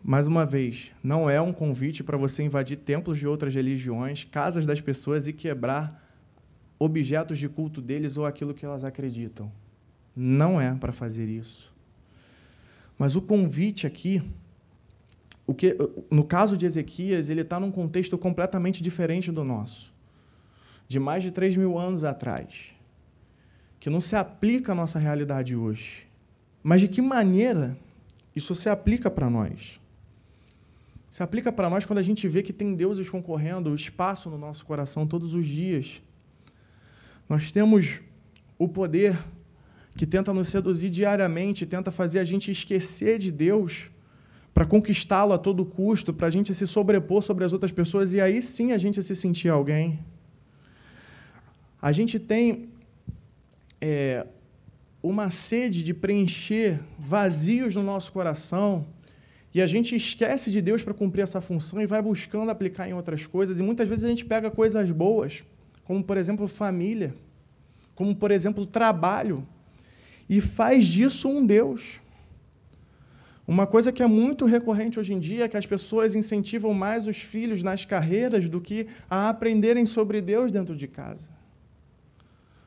Mais 0.00 0.28
uma 0.28 0.46
vez, 0.46 0.92
não 1.02 1.28
é 1.28 1.40
um 1.40 1.52
convite 1.52 2.04
para 2.04 2.16
você 2.16 2.44
invadir 2.44 2.76
templos 2.76 3.18
de 3.18 3.26
outras 3.26 3.52
religiões, 3.52 4.22
casas 4.22 4.64
das 4.64 4.80
pessoas 4.80 5.26
e 5.26 5.32
quebrar 5.32 6.08
objetos 6.78 7.40
de 7.40 7.48
culto 7.48 7.80
deles 7.80 8.16
ou 8.16 8.24
aquilo 8.24 8.54
que 8.54 8.64
elas 8.64 8.84
acreditam. 8.84 9.50
Não 10.14 10.60
é 10.60 10.72
para 10.72 10.92
fazer 10.92 11.28
isso. 11.28 11.74
Mas 12.96 13.16
o 13.16 13.22
convite 13.22 13.84
aqui, 13.84 14.22
o 15.48 15.52
que, 15.52 15.76
no 16.08 16.22
caso 16.22 16.56
de 16.56 16.64
Ezequias, 16.64 17.28
ele 17.28 17.40
está 17.40 17.58
num 17.58 17.72
contexto 17.72 18.16
completamente 18.16 18.84
diferente 18.84 19.32
do 19.32 19.42
nosso, 19.42 19.92
de 20.86 21.00
mais 21.00 21.24
de 21.24 21.32
3 21.32 21.56
mil 21.56 21.76
anos 21.76 22.04
atrás, 22.04 22.66
que 23.80 23.90
não 23.90 24.00
se 24.00 24.14
aplica 24.14 24.70
à 24.70 24.74
nossa 24.76 25.00
realidade 25.00 25.56
hoje. 25.56 26.05
Mas 26.68 26.80
de 26.80 26.88
que 26.88 27.00
maneira 27.00 27.78
isso 28.34 28.52
se 28.52 28.68
aplica 28.68 29.08
para 29.08 29.30
nós? 29.30 29.80
Se 31.08 31.22
aplica 31.22 31.52
para 31.52 31.70
nós 31.70 31.86
quando 31.86 32.00
a 32.00 32.02
gente 32.02 32.26
vê 32.26 32.42
que 32.42 32.52
tem 32.52 32.74
deuses 32.74 33.08
concorrendo 33.08 33.72
espaço 33.72 34.28
no 34.28 34.36
nosso 34.36 34.66
coração 34.66 35.06
todos 35.06 35.32
os 35.32 35.46
dias. 35.46 36.02
Nós 37.28 37.52
temos 37.52 38.00
o 38.58 38.68
poder 38.68 39.16
que 39.94 40.04
tenta 40.04 40.34
nos 40.34 40.48
seduzir 40.48 40.90
diariamente, 40.90 41.64
tenta 41.66 41.92
fazer 41.92 42.18
a 42.18 42.24
gente 42.24 42.50
esquecer 42.50 43.20
de 43.20 43.30
Deus 43.30 43.88
para 44.52 44.66
conquistá-lo 44.66 45.34
a 45.34 45.38
todo 45.38 45.64
custo, 45.64 46.12
para 46.12 46.26
a 46.26 46.30
gente 46.30 46.52
se 46.52 46.66
sobrepor 46.66 47.22
sobre 47.22 47.44
as 47.44 47.52
outras 47.52 47.70
pessoas 47.70 48.12
e 48.12 48.20
aí 48.20 48.42
sim 48.42 48.72
a 48.72 48.78
gente 48.78 49.00
se 49.04 49.14
sentir 49.14 49.50
alguém. 49.50 50.00
A 51.80 51.92
gente 51.92 52.18
tem 52.18 52.68
é, 53.80 54.26
uma 55.02 55.30
sede 55.30 55.82
de 55.82 55.94
preencher 55.94 56.80
vazios 56.98 57.74
no 57.76 57.82
nosso 57.82 58.12
coração 58.12 58.86
e 59.56 59.62
a 59.62 59.66
gente 59.66 59.96
esquece 59.96 60.50
de 60.50 60.60
Deus 60.60 60.82
para 60.82 60.92
cumprir 60.92 61.22
essa 61.22 61.40
função 61.40 61.80
e 61.80 61.86
vai 61.86 62.02
buscando 62.02 62.50
aplicar 62.50 62.90
em 62.90 62.92
outras 62.92 63.26
coisas. 63.26 63.58
E 63.58 63.62
muitas 63.62 63.88
vezes 63.88 64.04
a 64.04 64.08
gente 64.08 64.22
pega 64.22 64.50
coisas 64.50 64.90
boas, 64.90 65.44
como 65.84 66.04
por 66.04 66.18
exemplo 66.18 66.46
família, 66.46 67.14
como 67.94 68.14
por 68.14 68.30
exemplo 68.30 68.66
trabalho, 68.66 69.48
e 70.28 70.42
faz 70.42 70.84
disso 70.86 71.28
um 71.28 71.46
Deus. 71.46 72.02
Uma 73.48 73.66
coisa 73.66 73.92
que 73.92 74.02
é 74.02 74.06
muito 74.06 74.44
recorrente 74.44 75.00
hoje 75.00 75.14
em 75.14 75.20
dia 75.20 75.44
é 75.44 75.48
que 75.48 75.56
as 75.56 75.64
pessoas 75.64 76.14
incentivam 76.14 76.74
mais 76.74 77.06
os 77.06 77.18
filhos 77.18 77.62
nas 77.62 77.84
carreiras 77.84 78.50
do 78.50 78.60
que 78.60 78.88
a 79.08 79.30
aprenderem 79.30 79.86
sobre 79.86 80.20
Deus 80.20 80.52
dentro 80.52 80.76
de 80.76 80.86
casa. 80.86 81.30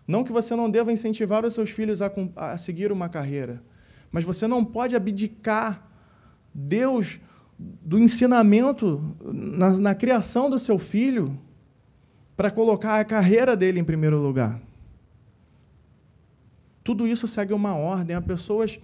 Não 0.10 0.24
que 0.24 0.32
você 0.32 0.56
não 0.56 0.72
deva 0.72 0.92
incentivar 0.92 1.46
os 1.46 1.54
seus 1.54 1.70
filhos 1.70 2.02
a, 2.02 2.12
a 2.36 2.58
seguir 2.58 2.92
uma 2.92 3.08
carreira, 3.08 3.62
mas 4.12 4.24
você 4.24 4.48
não 4.48 4.66
pode 4.66 4.96
abdicar 4.96 5.88
Deus, 6.52 7.20
do 7.60 8.00
ensinamento 8.00 9.16
na, 9.24 9.70
na 9.78 9.94
criação 9.94 10.50
do 10.50 10.58
seu 10.58 10.80
filho, 10.80 11.40
para 12.36 12.50
colocar 12.50 13.00
a 13.00 13.06
carreira 13.06 13.56
dele 13.56 13.80
em 13.80 13.84
primeiro 13.84 14.20
lugar. 14.20 14.60
Tudo 16.84 17.06
isso 17.06 17.28
segue 17.28 17.54
uma 17.54 17.76
ordem. 17.76 18.16
Há 18.16 18.22
pessoas 18.22 18.80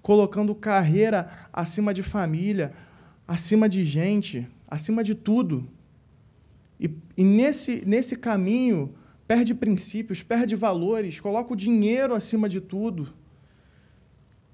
colocando 0.00 0.54
carreira 0.54 1.28
acima 1.52 1.92
de 1.92 2.04
família, 2.04 2.72
acima 3.26 3.68
de 3.68 3.84
gente, 3.84 4.46
acima 4.68 5.02
de 5.02 5.16
tudo. 5.16 5.68
E, 6.78 6.88
e, 7.16 7.24
nesse, 7.24 7.82
nesse 7.84 8.14
caminho, 8.14 8.94
perde 9.32 9.54
princípios, 9.54 10.22
perde 10.22 10.54
valores, 10.54 11.18
coloca 11.18 11.54
o 11.54 11.56
dinheiro 11.56 12.14
acima 12.14 12.50
de 12.50 12.60
tudo. 12.60 13.08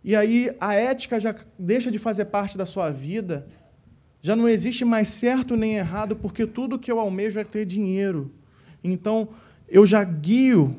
E 0.04 0.14
aí 0.14 0.52
a 0.60 0.72
ética 0.72 1.18
já 1.18 1.34
deixa 1.58 1.90
de 1.90 1.98
fazer 1.98 2.26
parte 2.26 2.56
da 2.56 2.64
sua 2.64 2.88
vida. 2.88 3.48
Já 4.22 4.36
não 4.36 4.48
existe 4.48 4.84
mais 4.84 5.08
certo 5.08 5.56
nem 5.56 5.74
errado, 5.74 6.14
porque 6.14 6.46
tudo 6.46 6.78
que 6.78 6.92
eu 6.92 7.00
almejo 7.00 7.40
é 7.40 7.44
ter 7.44 7.66
dinheiro. 7.66 8.30
Então, 8.84 9.30
eu 9.68 9.84
já 9.84 10.04
guio 10.04 10.76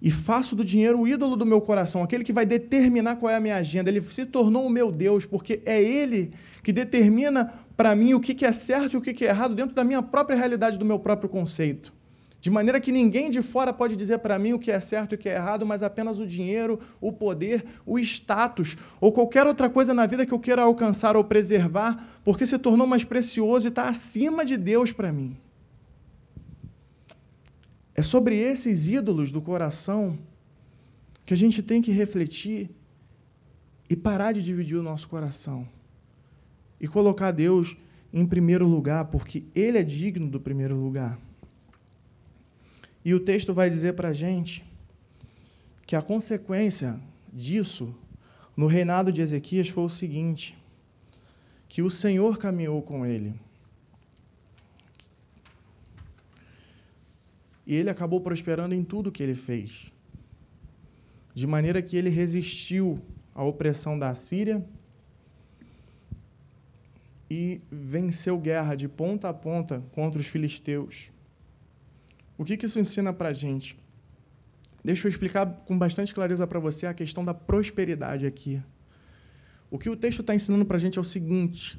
e 0.00 0.10
faço 0.10 0.56
do 0.56 0.64
dinheiro 0.64 1.00
o 1.00 1.06
ídolo 1.06 1.36
do 1.36 1.44
meu 1.44 1.60
coração, 1.60 2.02
aquele 2.02 2.24
que 2.24 2.32
vai 2.32 2.46
determinar 2.46 3.16
qual 3.16 3.30
é 3.30 3.36
a 3.36 3.40
minha 3.40 3.56
agenda. 3.56 3.90
Ele 3.90 4.00
se 4.00 4.24
tornou 4.24 4.64
o 4.64 4.70
meu 4.70 4.90
Deus, 4.90 5.26
porque 5.26 5.60
é 5.66 5.82
ele 5.82 6.32
que 6.62 6.72
determina 6.72 7.52
para 7.76 7.94
mim 7.94 8.14
o 8.14 8.20
que 8.20 8.46
é 8.46 8.52
certo 8.54 8.94
e 8.94 8.96
o 8.96 9.02
que 9.02 9.22
é 9.22 9.28
errado 9.28 9.54
dentro 9.54 9.74
da 9.74 9.84
minha 9.84 10.02
própria 10.02 10.34
realidade, 10.34 10.78
do 10.78 10.84
meu 10.86 10.98
próprio 10.98 11.28
conceito. 11.28 11.92
De 12.44 12.50
maneira 12.50 12.78
que 12.78 12.92
ninguém 12.92 13.30
de 13.30 13.40
fora 13.40 13.72
pode 13.72 13.96
dizer 13.96 14.18
para 14.18 14.38
mim 14.38 14.52
o 14.52 14.58
que 14.58 14.70
é 14.70 14.78
certo 14.78 15.12
e 15.12 15.14
o 15.14 15.18
que 15.18 15.30
é 15.30 15.34
errado, 15.36 15.64
mas 15.64 15.82
apenas 15.82 16.18
o 16.18 16.26
dinheiro, 16.26 16.78
o 17.00 17.10
poder, 17.10 17.64
o 17.86 17.98
status 17.98 18.76
ou 19.00 19.10
qualquer 19.10 19.46
outra 19.46 19.70
coisa 19.70 19.94
na 19.94 20.04
vida 20.04 20.26
que 20.26 20.34
eu 20.34 20.38
queira 20.38 20.60
alcançar 20.60 21.16
ou 21.16 21.24
preservar, 21.24 22.20
porque 22.22 22.46
se 22.46 22.58
tornou 22.58 22.86
mais 22.86 23.02
precioso 23.02 23.66
e 23.66 23.70
está 23.70 23.88
acima 23.88 24.44
de 24.44 24.58
Deus 24.58 24.92
para 24.92 25.10
mim. 25.10 25.38
É 27.94 28.02
sobre 28.02 28.36
esses 28.36 28.88
ídolos 28.88 29.30
do 29.30 29.40
coração 29.40 30.18
que 31.24 31.32
a 31.32 31.36
gente 31.38 31.62
tem 31.62 31.80
que 31.80 31.92
refletir 31.92 32.68
e 33.88 33.96
parar 33.96 34.32
de 34.32 34.42
dividir 34.42 34.76
o 34.76 34.82
nosso 34.82 35.08
coração 35.08 35.66
e 36.78 36.86
colocar 36.86 37.30
Deus 37.30 37.74
em 38.12 38.26
primeiro 38.26 38.68
lugar, 38.68 39.06
porque 39.06 39.44
Ele 39.54 39.78
é 39.78 39.82
digno 39.82 40.28
do 40.28 40.38
primeiro 40.38 40.76
lugar. 40.76 41.23
E 43.04 43.12
o 43.12 43.20
texto 43.20 43.52
vai 43.52 43.68
dizer 43.68 43.92
para 43.92 44.08
a 44.08 44.12
gente 44.12 44.64
que 45.86 45.94
a 45.94 46.00
consequência 46.00 46.98
disso 47.32 47.94
no 48.56 48.66
reinado 48.66 49.12
de 49.12 49.20
Ezequias 49.20 49.68
foi 49.68 49.84
o 49.84 49.88
seguinte: 49.88 50.56
que 51.68 51.82
o 51.82 51.90
Senhor 51.90 52.38
caminhou 52.38 52.80
com 52.82 53.04
ele. 53.04 53.34
E 57.66 57.74
ele 57.74 57.90
acabou 57.90 58.20
prosperando 58.20 58.74
em 58.74 58.84
tudo 58.84 59.12
que 59.12 59.22
ele 59.22 59.34
fez. 59.34 59.90
De 61.34 61.46
maneira 61.46 61.82
que 61.82 61.96
ele 61.96 62.10
resistiu 62.10 63.00
à 63.34 63.42
opressão 63.42 63.98
da 63.98 64.14
Síria 64.14 64.64
e 67.28 67.60
venceu 67.70 68.38
guerra 68.38 68.74
de 68.74 68.86
ponta 68.86 69.28
a 69.28 69.34
ponta 69.34 69.82
contra 69.92 70.20
os 70.20 70.26
filisteus. 70.26 71.10
O 72.36 72.44
que, 72.44 72.56
que 72.56 72.66
isso 72.66 72.80
ensina 72.80 73.12
para 73.12 73.28
a 73.28 73.32
gente? 73.32 73.76
Deixa 74.84 75.06
eu 75.06 75.10
explicar 75.10 75.46
com 75.64 75.78
bastante 75.78 76.12
clareza 76.12 76.46
para 76.46 76.58
você 76.58 76.86
a 76.86 76.94
questão 76.94 77.24
da 77.24 77.32
prosperidade 77.32 78.26
aqui. 78.26 78.60
O 79.70 79.78
que 79.78 79.88
o 79.88 79.96
texto 79.96 80.20
está 80.20 80.34
ensinando 80.34 80.64
para 80.64 80.76
a 80.76 80.80
gente 80.80 80.98
é 80.98 81.00
o 81.00 81.04
seguinte: 81.04 81.78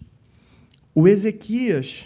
o 0.94 1.08
Ezequias, 1.08 2.06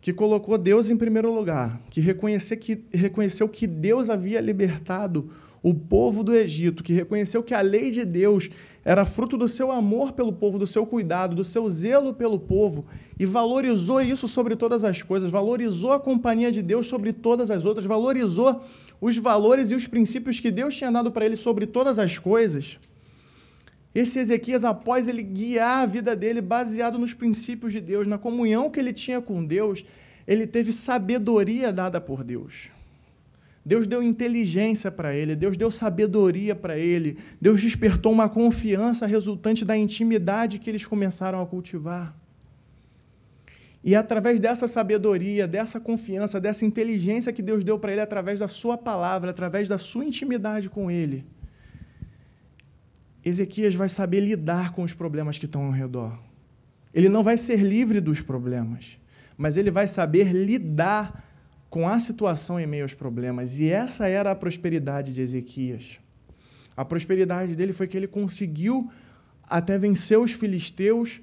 que 0.00 0.12
colocou 0.12 0.56
Deus 0.56 0.88
em 0.88 0.96
primeiro 0.96 1.34
lugar, 1.34 1.80
que, 1.90 2.00
que 2.00 2.86
reconheceu 2.96 3.48
que 3.48 3.66
Deus 3.66 4.08
havia 4.08 4.40
libertado 4.40 5.30
o 5.62 5.74
povo 5.74 6.22
do 6.22 6.34
Egito, 6.34 6.82
que 6.82 6.92
reconheceu 6.92 7.42
que 7.42 7.52
a 7.52 7.60
lei 7.60 7.90
de 7.90 8.04
Deus 8.04 8.48
era 8.88 9.04
fruto 9.04 9.36
do 9.36 9.46
seu 9.46 9.70
amor 9.70 10.12
pelo 10.12 10.32
povo, 10.32 10.58
do 10.58 10.66
seu 10.66 10.86
cuidado, 10.86 11.36
do 11.36 11.44
seu 11.44 11.68
zelo 11.68 12.14
pelo 12.14 12.38
povo, 12.38 12.86
e 13.18 13.26
valorizou 13.26 14.00
isso 14.00 14.26
sobre 14.26 14.56
todas 14.56 14.82
as 14.82 15.02
coisas, 15.02 15.30
valorizou 15.30 15.92
a 15.92 16.00
companhia 16.00 16.50
de 16.50 16.62
Deus 16.62 16.86
sobre 16.86 17.12
todas 17.12 17.50
as 17.50 17.66
outras, 17.66 17.84
valorizou 17.84 18.62
os 18.98 19.14
valores 19.18 19.70
e 19.70 19.74
os 19.74 19.86
princípios 19.86 20.40
que 20.40 20.50
Deus 20.50 20.74
tinha 20.74 20.90
dado 20.90 21.12
para 21.12 21.26
ele 21.26 21.36
sobre 21.36 21.66
todas 21.66 21.98
as 21.98 22.16
coisas. 22.16 22.78
Esse 23.94 24.20
Ezequias, 24.20 24.64
após 24.64 25.06
ele 25.06 25.22
guiar 25.22 25.82
a 25.82 25.86
vida 25.86 26.16
dele 26.16 26.40
baseado 26.40 26.98
nos 26.98 27.12
princípios 27.12 27.74
de 27.74 27.82
Deus, 27.82 28.06
na 28.06 28.16
comunhão 28.16 28.70
que 28.70 28.80
ele 28.80 28.94
tinha 28.94 29.20
com 29.20 29.44
Deus, 29.44 29.84
ele 30.26 30.46
teve 30.46 30.72
sabedoria 30.72 31.70
dada 31.70 32.00
por 32.00 32.24
Deus. 32.24 32.70
Deus 33.68 33.86
deu 33.86 34.02
inteligência 34.02 34.90
para 34.90 35.14
ele, 35.14 35.36
Deus 35.36 35.54
deu 35.54 35.70
sabedoria 35.70 36.56
para 36.56 36.78
ele, 36.78 37.18
Deus 37.38 37.60
despertou 37.60 38.10
uma 38.10 38.26
confiança 38.26 39.04
resultante 39.06 39.62
da 39.62 39.76
intimidade 39.76 40.58
que 40.58 40.70
eles 40.70 40.86
começaram 40.86 41.42
a 41.42 41.46
cultivar. 41.46 42.16
E 43.84 43.94
através 43.94 44.40
dessa 44.40 44.66
sabedoria, 44.66 45.46
dessa 45.46 45.78
confiança, 45.78 46.40
dessa 46.40 46.64
inteligência 46.64 47.30
que 47.30 47.42
Deus 47.42 47.62
deu 47.62 47.78
para 47.78 47.92
ele, 47.92 48.00
através 48.00 48.40
da 48.40 48.48
sua 48.48 48.78
palavra, 48.78 49.32
através 49.32 49.68
da 49.68 49.76
sua 49.76 50.02
intimidade 50.02 50.70
com 50.70 50.90
ele, 50.90 51.26
Ezequias 53.22 53.74
vai 53.74 53.90
saber 53.90 54.20
lidar 54.20 54.72
com 54.72 54.82
os 54.82 54.94
problemas 54.94 55.36
que 55.36 55.44
estão 55.44 55.66
ao 55.66 55.72
redor. 55.72 56.18
Ele 56.94 57.10
não 57.10 57.22
vai 57.22 57.36
ser 57.36 57.58
livre 57.58 58.00
dos 58.00 58.22
problemas, 58.22 58.98
mas 59.36 59.58
ele 59.58 59.70
vai 59.70 59.86
saber 59.86 60.32
lidar 60.32 61.27
com 61.70 61.88
a 61.88 62.00
situação 62.00 62.58
em 62.58 62.66
meio 62.66 62.84
aos 62.84 62.94
problemas. 62.94 63.58
E 63.58 63.70
essa 63.70 64.06
era 64.06 64.30
a 64.30 64.34
prosperidade 64.34 65.12
de 65.12 65.20
Ezequias. 65.20 65.98
A 66.76 66.84
prosperidade 66.84 67.56
dele 67.56 67.72
foi 67.72 67.86
que 67.86 67.96
ele 67.96 68.06
conseguiu 68.06 68.90
até 69.42 69.78
vencer 69.78 70.18
os 70.18 70.32
filisteus, 70.32 71.20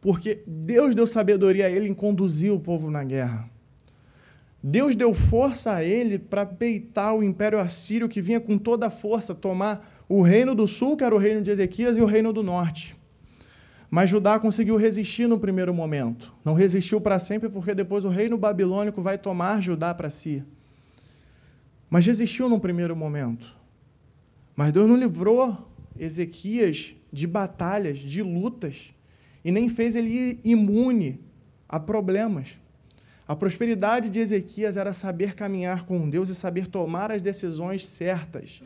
porque 0.00 0.42
Deus 0.46 0.94
deu 0.94 1.06
sabedoria 1.06 1.66
a 1.66 1.70
ele 1.70 1.88
em 1.88 1.94
conduzir 1.94 2.52
o 2.52 2.60
povo 2.60 2.90
na 2.90 3.02
guerra. 3.02 3.48
Deus 4.62 4.96
deu 4.96 5.14
força 5.14 5.72
a 5.72 5.84
ele 5.84 6.18
para 6.18 6.44
peitar 6.44 7.14
o 7.14 7.22
império 7.22 7.58
assírio 7.58 8.08
que 8.08 8.20
vinha 8.20 8.40
com 8.40 8.58
toda 8.58 8.88
a 8.88 8.90
força 8.90 9.34
tomar 9.34 10.04
o 10.08 10.20
reino 10.20 10.54
do 10.54 10.66
sul, 10.66 10.96
que 10.96 11.04
era 11.04 11.14
o 11.14 11.18
reino 11.18 11.42
de 11.42 11.50
Ezequias, 11.50 11.96
e 11.96 12.00
o 12.00 12.06
reino 12.06 12.32
do 12.32 12.42
norte. 12.42 12.97
Mas 13.90 14.10
Judá 14.10 14.38
conseguiu 14.38 14.76
resistir 14.76 15.26
no 15.26 15.38
primeiro 15.38 15.72
momento. 15.72 16.34
Não 16.44 16.54
resistiu 16.54 17.00
para 17.00 17.18
sempre, 17.18 17.48
porque 17.48 17.74
depois 17.74 18.04
o 18.04 18.08
reino 18.08 18.36
babilônico 18.36 19.00
vai 19.00 19.16
tomar 19.16 19.62
Judá 19.62 19.94
para 19.94 20.10
si. 20.10 20.44
Mas 21.88 22.04
resistiu 22.04 22.48
no 22.48 22.60
primeiro 22.60 22.94
momento. 22.94 23.56
Mas 24.54 24.72
Deus 24.72 24.88
não 24.88 24.96
livrou 24.96 25.70
Ezequias 25.98 26.94
de 27.12 27.26
batalhas, 27.26 27.98
de 27.98 28.22
lutas, 28.22 28.90
e 29.44 29.50
nem 29.50 29.68
fez 29.68 29.96
ele 29.96 30.38
imune 30.44 31.20
a 31.68 31.80
problemas. 31.80 32.58
A 33.26 33.34
prosperidade 33.34 34.08
de 34.10 34.18
Ezequias 34.18 34.76
era 34.76 34.92
saber 34.92 35.34
caminhar 35.34 35.86
com 35.86 36.08
Deus 36.08 36.28
e 36.28 36.34
saber 36.34 36.66
tomar 36.66 37.10
as 37.10 37.20
decisões 37.20 37.86
certas, 37.86 38.62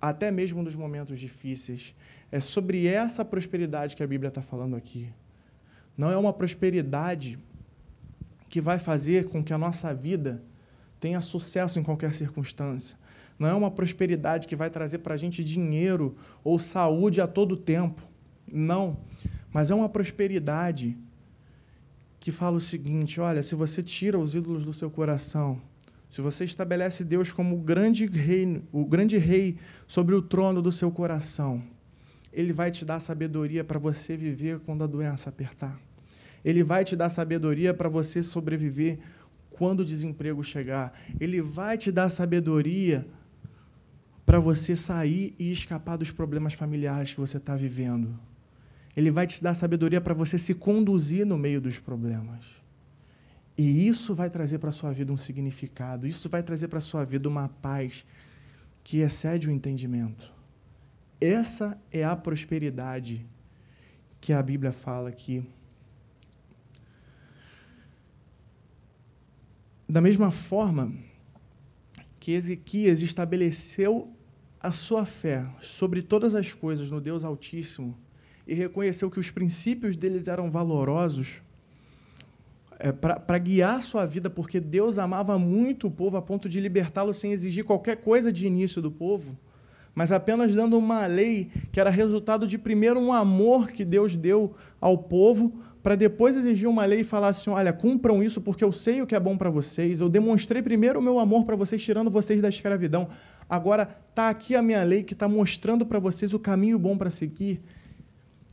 até 0.00 0.30
mesmo 0.30 0.62
nos 0.62 0.76
momentos 0.76 1.18
difíceis. 1.18 1.94
É 2.30 2.40
sobre 2.40 2.86
essa 2.86 3.24
prosperidade 3.24 3.96
que 3.96 4.02
a 4.02 4.06
Bíblia 4.06 4.28
está 4.28 4.42
falando 4.42 4.76
aqui. 4.76 5.08
Não 5.96 6.10
é 6.10 6.16
uma 6.16 6.32
prosperidade 6.32 7.38
que 8.48 8.60
vai 8.60 8.78
fazer 8.78 9.26
com 9.28 9.42
que 9.42 9.52
a 9.52 9.58
nossa 9.58 9.92
vida 9.92 10.42
tenha 11.00 11.20
sucesso 11.20 11.78
em 11.78 11.82
qualquer 11.82 12.14
circunstância. 12.14 12.96
Não 13.38 13.48
é 13.48 13.54
uma 13.54 13.70
prosperidade 13.70 14.48
que 14.48 14.56
vai 14.56 14.68
trazer 14.68 14.98
para 14.98 15.14
a 15.14 15.16
gente 15.16 15.44
dinheiro 15.44 16.16
ou 16.42 16.58
saúde 16.58 17.20
a 17.20 17.26
todo 17.26 17.56
tempo. 17.56 18.02
Não. 18.52 18.98
Mas 19.52 19.70
é 19.70 19.74
uma 19.74 19.88
prosperidade 19.88 20.96
que 22.18 22.32
fala 22.32 22.56
o 22.56 22.60
seguinte: 22.60 23.20
olha, 23.20 23.42
se 23.42 23.54
você 23.54 23.82
tira 23.82 24.18
os 24.18 24.34
ídolos 24.34 24.64
do 24.64 24.72
seu 24.72 24.90
coração, 24.90 25.60
se 26.08 26.20
você 26.20 26.44
estabelece 26.44 27.04
Deus 27.04 27.30
como 27.32 27.56
o 27.56 27.60
grande 27.60 28.06
rei, 28.06 28.62
o 28.72 28.84
grande 28.84 29.18
rei 29.18 29.58
sobre 29.86 30.14
o 30.14 30.22
trono 30.22 30.62
do 30.62 30.72
seu 30.72 30.90
coração, 30.90 31.62
ele 32.32 32.52
vai 32.52 32.70
te 32.70 32.84
dar 32.84 33.00
sabedoria 33.00 33.62
para 33.62 33.78
você 33.78 34.16
viver 34.16 34.60
quando 34.60 34.84
a 34.84 34.86
doença 34.86 35.28
apertar. 35.28 35.78
Ele 36.44 36.62
vai 36.62 36.84
te 36.84 36.96
dar 36.96 37.08
sabedoria 37.08 37.74
para 37.74 37.88
você 37.88 38.22
sobreviver 38.22 38.98
quando 39.50 39.80
o 39.80 39.84
desemprego 39.84 40.42
chegar. 40.42 40.98
Ele 41.20 41.42
vai 41.42 41.76
te 41.76 41.90
dar 41.90 42.08
sabedoria 42.08 43.06
para 44.24 44.38
você 44.38 44.76
sair 44.76 45.34
e 45.38 45.50
escapar 45.50 45.96
dos 45.96 46.10
problemas 46.10 46.54
familiares 46.54 47.12
que 47.12 47.20
você 47.20 47.38
está 47.38 47.56
vivendo. 47.56 48.18
Ele 48.96 49.10
vai 49.10 49.26
te 49.26 49.42
dar 49.42 49.54
sabedoria 49.54 50.00
para 50.00 50.14
você 50.14 50.38
se 50.38 50.54
conduzir 50.54 51.26
no 51.26 51.36
meio 51.36 51.60
dos 51.60 51.78
problemas. 51.78 52.46
E 53.58 53.88
isso 53.88 54.14
vai 54.14 54.30
trazer 54.30 54.60
para 54.60 54.68
a 54.68 54.72
sua 54.72 54.92
vida 54.92 55.12
um 55.12 55.16
significado, 55.16 56.06
isso 56.06 56.28
vai 56.28 56.44
trazer 56.44 56.68
para 56.68 56.78
a 56.78 56.80
sua 56.80 57.04
vida 57.04 57.28
uma 57.28 57.48
paz 57.48 58.06
que 58.84 58.98
excede 58.98 59.48
o 59.48 59.50
entendimento. 59.50 60.32
Essa 61.20 61.76
é 61.90 62.04
a 62.04 62.14
prosperidade 62.14 63.26
que 64.20 64.32
a 64.32 64.40
Bíblia 64.40 64.70
fala 64.70 65.08
aqui. 65.08 65.44
Da 69.88 70.00
mesma 70.00 70.30
forma 70.30 70.94
que 72.20 72.32
Ezequias 72.32 73.02
estabeleceu 73.02 74.14
a 74.60 74.70
sua 74.70 75.04
fé 75.04 75.44
sobre 75.60 76.00
todas 76.00 76.36
as 76.36 76.54
coisas 76.54 76.92
no 76.92 77.00
Deus 77.00 77.24
Altíssimo 77.24 77.98
e 78.46 78.54
reconheceu 78.54 79.10
que 79.10 79.18
os 79.18 79.32
princípios 79.32 79.96
deles 79.96 80.28
eram 80.28 80.48
valorosos 80.48 81.42
é, 82.78 82.92
para 82.92 83.38
guiar 83.38 83.82
sua 83.82 84.06
vida, 84.06 84.30
porque 84.30 84.60
Deus 84.60 84.98
amava 84.98 85.38
muito 85.38 85.88
o 85.88 85.90
povo 85.90 86.16
a 86.16 86.22
ponto 86.22 86.48
de 86.48 86.60
libertá-lo 86.60 87.12
sem 87.12 87.32
exigir 87.32 87.64
qualquer 87.64 87.96
coisa 87.96 88.32
de 88.32 88.46
início 88.46 88.80
do 88.80 88.90
povo 88.90 89.38
mas 89.98 90.12
apenas 90.12 90.54
dando 90.54 90.78
uma 90.78 91.06
lei 91.06 91.50
que 91.72 91.80
era 91.80 91.90
resultado 91.90 92.46
de 92.46 92.56
primeiro 92.56 93.00
um 93.00 93.12
amor 93.12 93.72
que 93.72 93.84
Deus 93.84 94.14
deu 94.14 94.54
ao 94.80 94.96
povo, 94.96 95.60
para 95.82 95.96
depois 95.96 96.36
exigir 96.36 96.68
uma 96.68 96.84
lei 96.84 97.00
e 97.00 97.04
falar 97.04 97.30
assim: 97.30 97.50
olha, 97.50 97.72
cumpram 97.72 98.22
isso 98.22 98.40
porque 98.40 98.62
eu 98.62 98.72
sei 98.72 99.02
o 99.02 99.06
que 99.08 99.16
é 99.16 99.18
bom 99.18 99.36
para 99.36 99.50
vocês. 99.50 100.00
Eu 100.00 100.08
demonstrei 100.08 100.62
primeiro 100.62 101.00
o 101.00 101.02
meu 101.02 101.18
amor 101.18 101.44
para 101.44 101.56
vocês, 101.56 101.82
tirando 101.82 102.12
vocês 102.12 102.40
da 102.40 102.48
escravidão. 102.48 103.08
Agora 103.50 103.88
está 104.10 104.28
aqui 104.28 104.54
a 104.54 104.62
minha 104.62 104.84
lei 104.84 105.02
que 105.02 105.14
está 105.14 105.26
mostrando 105.26 105.84
para 105.84 105.98
vocês 105.98 106.32
o 106.32 106.38
caminho 106.38 106.78
bom 106.78 106.96
para 106.96 107.10
seguir. 107.10 107.60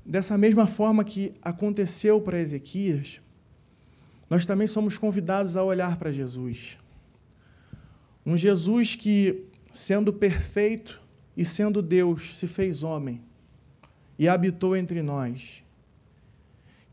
Dessa 0.04 0.40
mesma 0.40 0.66
forma 0.66 1.04
que 1.04 1.36
aconteceu 1.44 2.20
para 2.22 2.42
Ezequias, 2.42 3.22
nós 4.30 4.46
também 4.46 4.68
somos 4.68 4.98
convidados 4.98 5.56
a 5.56 5.64
olhar 5.64 5.98
para 5.98 6.12
Jesus. 6.12 6.78
Um 8.26 8.36
Jesus 8.36 8.96
que, 8.96 9.46
sendo 9.72 10.12
perfeito, 10.12 11.02
e 11.38 11.44
sendo 11.44 11.82
Deus, 11.82 12.38
se 12.38 12.48
fez 12.48 12.82
homem 12.84 13.22
e 14.18 14.28
habitou 14.28 14.76
entre 14.76 15.02
nós. 15.02 15.64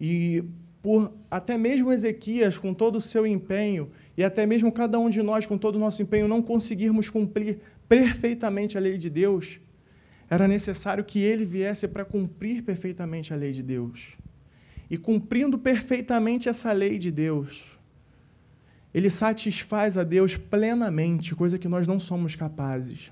E 0.01 0.45
por 0.83 1.12
até 1.31 1.57
mesmo 1.57 1.92
Ezequias, 1.92 2.59
com 2.59 2.75
todo 2.75 2.97
o 2.97 3.01
seu 3.01 3.25
empenho, 3.25 3.90
e 4.16 4.25
até 4.25 4.45
mesmo 4.45 4.73
cada 4.73 4.99
um 4.99 5.09
de 5.09 5.23
nós, 5.23 5.47
com 5.47 5.57
todo 5.57 5.77
o 5.77 5.79
nosso 5.79 6.03
empenho, 6.03 6.27
não 6.27 6.42
conseguirmos 6.42 7.09
cumprir 7.09 7.61
perfeitamente 7.88 8.77
a 8.77 8.81
lei 8.81 8.99
de 8.99 9.09
Deus, 9.09 9.61
era 10.29 10.49
necessário 10.49 11.05
que 11.05 11.21
ele 11.21 11.45
viesse 11.45 11.87
para 11.87 12.05
cumprir 12.05 12.62
perfeitamente 12.62 13.33
a 13.33 13.37
lei 13.37 13.53
de 13.53 13.62
Deus. 13.62 14.16
E 14.92 14.98
cumprindo 14.98 15.59
perfeitamente 15.59 16.50
essa 16.50 16.70
lei 16.70 16.98
de 16.98 17.11
Deus, 17.11 17.78
ele 18.92 19.09
satisfaz 19.09 19.96
a 19.96 20.05
Deus 20.05 20.37
plenamente, 20.37 21.35
coisa 21.35 21.59
que 21.59 21.66
nós 21.66 21.87
não 21.87 21.98
somos 21.98 22.37
capazes. 22.37 23.11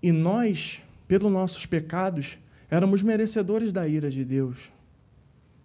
E 0.00 0.12
nós, 0.12 0.80
pelos 1.08 1.32
nossos 1.32 1.66
pecados, 1.66 2.38
éramos 2.70 3.02
merecedores 3.02 3.72
da 3.72 3.88
ira 3.88 4.08
de 4.08 4.24
Deus. 4.24 4.70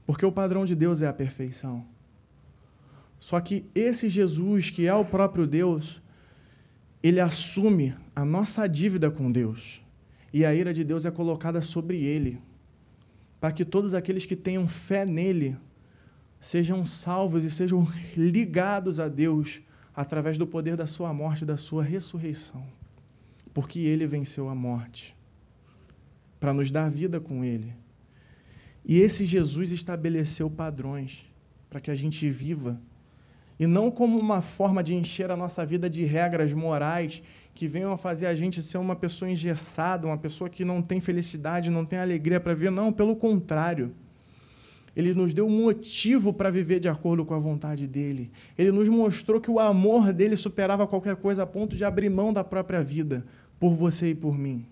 Porque 0.07 0.25
o 0.25 0.31
padrão 0.31 0.65
de 0.65 0.73
Deus 0.73 1.03
é 1.03 1.07
a 1.07 1.13
perfeição. 1.13 1.85
Só 3.19 3.39
que 3.39 3.63
esse 3.75 4.09
Jesus, 4.09 4.71
que 4.71 4.87
é 4.87 4.93
o 4.95 5.05
próprio 5.05 5.45
Deus, 5.45 6.01
ele 7.03 7.19
assume 7.19 7.93
a 8.15 8.25
nossa 8.25 8.65
dívida 8.65 9.11
com 9.11 9.31
Deus. 9.31 9.83
E 10.33 10.43
a 10.43 10.55
ira 10.55 10.73
de 10.73 10.83
Deus 10.83 11.05
é 11.05 11.11
colocada 11.11 11.61
sobre 11.61 12.03
ele, 12.03 12.41
para 13.41 13.51
que 13.51 13.65
todos 13.65 13.93
aqueles 13.93 14.25
que 14.25 14.37
tenham 14.37 14.65
fé 14.69 15.05
nele 15.05 15.57
sejam 16.39 16.85
salvos 16.85 17.43
e 17.43 17.49
sejam 17.49 17.85
ligados 18.15 19.01
a 19.01 19.09
Deus 19.09 19.61
através 19.93 20.37
do 20.37 20.47
poder 20.47 20.77
da 20.77 20.87
sua 20.87 21.13
morte 21.13 21.41
e 21.41 21.45
da 21.45 21.57
sua 21.57 21.83
ressurreição 21.83 22.65
porque 23.53 23.79
ele 23.79 24.07
venceu 24.07 24.49
a 24.49 24.55
morte, 24.55 25.15
para 26.39 26.53
nos 26.53 26.71
dar 26.71 26.89
vida 26.89 27.19
com 27.19 27.43
ele. 27.43 27.73
E 28.83 28.99
esse 28.99 29.25
Jesus 29.25 29.71
estabeleceu 29.71 30.49
padrões 30.49 31.25
para 31.69 31.79
que 31.79 31.91
a 31.91 31.95
gente 31.95 32.29
viva, 32.29 32.79
e 33.59 33.67
não 33.67 33.91
como 33.91 34.17
uma 34.17 34.41
forma 34.41 34.83
de 34.83 34.93
encher 34.95 35.29
a 35.29 35.37
nossa 35.37 35.65
vida 35.65 35.89
de 35.89 36.03
regras 36.03 36.51
morais 36.51 37.21
que 37.53 37.67
venham 37.67 37.91
a 37.91 37.97
fazer 37.97 38.27
a 38.27 38.35
gente 38.35 38.61
ser 38.61 38.77
uma 38.77 38.95
pessoa 38.95 39.29
engessada, 39.29 40.07
uma 40.07 40.17
pessoa 40.17 40.49
que 40.49 40.63
não 40.63 40.81
tem 40.81 41.01
felicidade, 41.01 41.69
não 41.69 41.85
tem 41.85 41.99
alegria 41.99 42.39
para 42.39 42.53
viver. 42.53 42.71
Não, 42.71 42.91
pelo 42.91 43.15
contrário. 43.15 43.93
Ele 44.95 45.13
nos 45.13 45.33
deu 45.33 45.49
motivo 45.49 46.33
para 46.33 46.49
viver 46.49 46.79
de 46.79 46.89
acordo 46.89 47.23
com 47.23 47.33
a 47.33 47.39
vontade 47.39 47.87
dele. 47.87 48.29
Ele 48.57 48.71
nos 48.71 48.89
mostrou 48.89 49.39
que 49.39 49.49
o 49.49 49.59
amor 49.59 50.11
dele 50.11 50.35
superava 50.35 50.85
qualquer 50.85 51.15
coisa 51.15 51.43
a 51.43 51.47
ponto 51.47 51.75
de 51.75 51.85
abrir 51.85 52.09
mão 52.09 52.33
da 52.33 52.43
própria 52.43 52.83
vida 52.83 53.25
por 53.57 53.73
você 53.73 54.09
e 54.09 54.15
por 54.15 54.37
mim, 54.37 54.65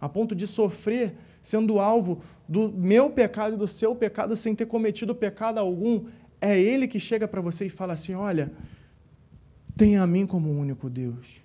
a 0.00 0.08
ponto 0.08 0.34
de 0.34 0.46
sofrer 0.46 1.16
sendo 1.40 1.80
alvo 1.80 2.22
do 2.48 2.70
meu 2.70 3.10
pecado 3.10 3.54
e 3.54 3.58
do 3.58 3.66
seu 3.66 3.96
pecado 3.96 4.36
sem 4.36 4.54
ter 4.54 4.66
cometido 4.66 5.14
pecado 5.14 5.58
algum. 5.58 6.04
É 6.40 6.60
Ele 6.60 6.86
que 6.86 7.00
chega 7.00 7.26
para 7.26 7.40
você 7.40 7.66
e 7.66 7.70
fala 7.70 7.94
assim: 7.94 8.14
Olha, 8.14 8.52
tenha 9.76 10.02
a 10.02 10.06
mim 10.06 10.24
como 10.24 10.50
único 10.50 10.88
Deus. 10.88 11.42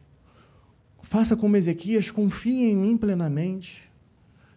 Faça 1.07 1.37
como 1.37 1.55
Ezequias, 1.55 2.11
confie 2.11 2.69
em 2.69 2.75
mim 2.75 2.97
plenamente. 2.97 3.89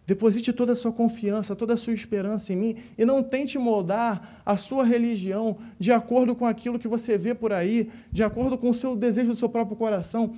Deposite 0.05 0.51
toda 0.51 0.73
a 0.73 0.75
sua 0.75 0.91
confiança, 0.91 1.55
toda 1.55 1.75
a 1.75 1.77
sua 1.77 1.93
esperança 1.93 2.51
em 2.51 2.57
mim 2.57 2.75
e 2.97 3.05
não 3.05 3.23
tente 3.23 3.57
moldar 3.57 4.41
a 4.45 4.57
sua 4.57 4.83
religião 4.83 5.57
de 5.79 5.93
acordo 5.93 6.35
com 6.35 6.45
aquilo 6.45 6.77
que 6.77 6.89
você 6.89 7.17
vê 7.17 7.33
por 7.33 7.53
aí, 7.53 7.89
de 8.11 8.21
acordo 8.21 8.57
com 8.57 8.69
o 8.69 8.73
seu 8.73 8.97
desejo 8.97 9.31
do 9.31 9.37
seu 9.37 9.47
próprio 9.47 9.77
coração. 9.77 10.35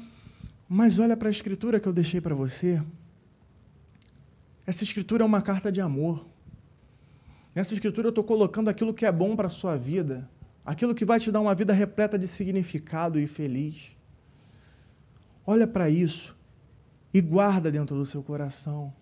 Mas 0.69 0.99
olha 0.99 1.17
para 1.17 1.29
a 1.29 1.31
escritura 1.31 1.79
que 1.79 1.87
eu 1.87 1.93
deixei 1.93 2.21
para 2.21 2.35
você. 2.35 2.79
Essa 4.67 4.83
escritura 4.83 5.23
é 5.23 5.25
uma 5.25 5.41
carta 5.41 5.71
de 5.71 5.81
amor. 5.81 6.27
Nessa 7.55 7.73
escritura 7.73 8.09
eu 8.09 8.09
estou 8.09 8.23
colocando 8.23 8.69
aquilo 8.69 8.93
que 8.93 9.07
é 9.07 9.11
bom 9.11 9.35
para 9.35 9.47
a 9.47 9.49
sua 9.49 9.75
vida, 9.75 10.29
aquilo 10.63 10.93
que 10.93 11.05
vai 11.05 11.19
te 11.19 11.31
dar 11.31 11.41
uma 11.41 11.55
vida 11.55 11.73
repleta 11.73 12.19
de 12.19 12.27
significado 12.27 13.19
e 13.19 13.25
feliz. 13.25 14.02
Olha 15.45 15.67
para 15.67 15.89
isso 15.89 16.35
e 17.13 17.19
guarda 17.21 17.71
dentro 17.71 17.95
do 17.95 18.05
seu 18.05 18.23
coração. 18.23 18.93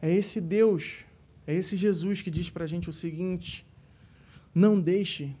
É 0.00 0.10
esse 0.12 0.40
Deus, 0.40 1.04
é 1.46 1.54
esse 1.54 1.76
Jesus 1.76 2.22
que 2.22 2.30
diz 2.30 2.50
para 2.50 2.64
a 2.64 2.66
gente 2.66 2.90
o 2.90 2.92
seguinte: 2.92 3.66
não 4.54 4.80
deixe 4.80 5.34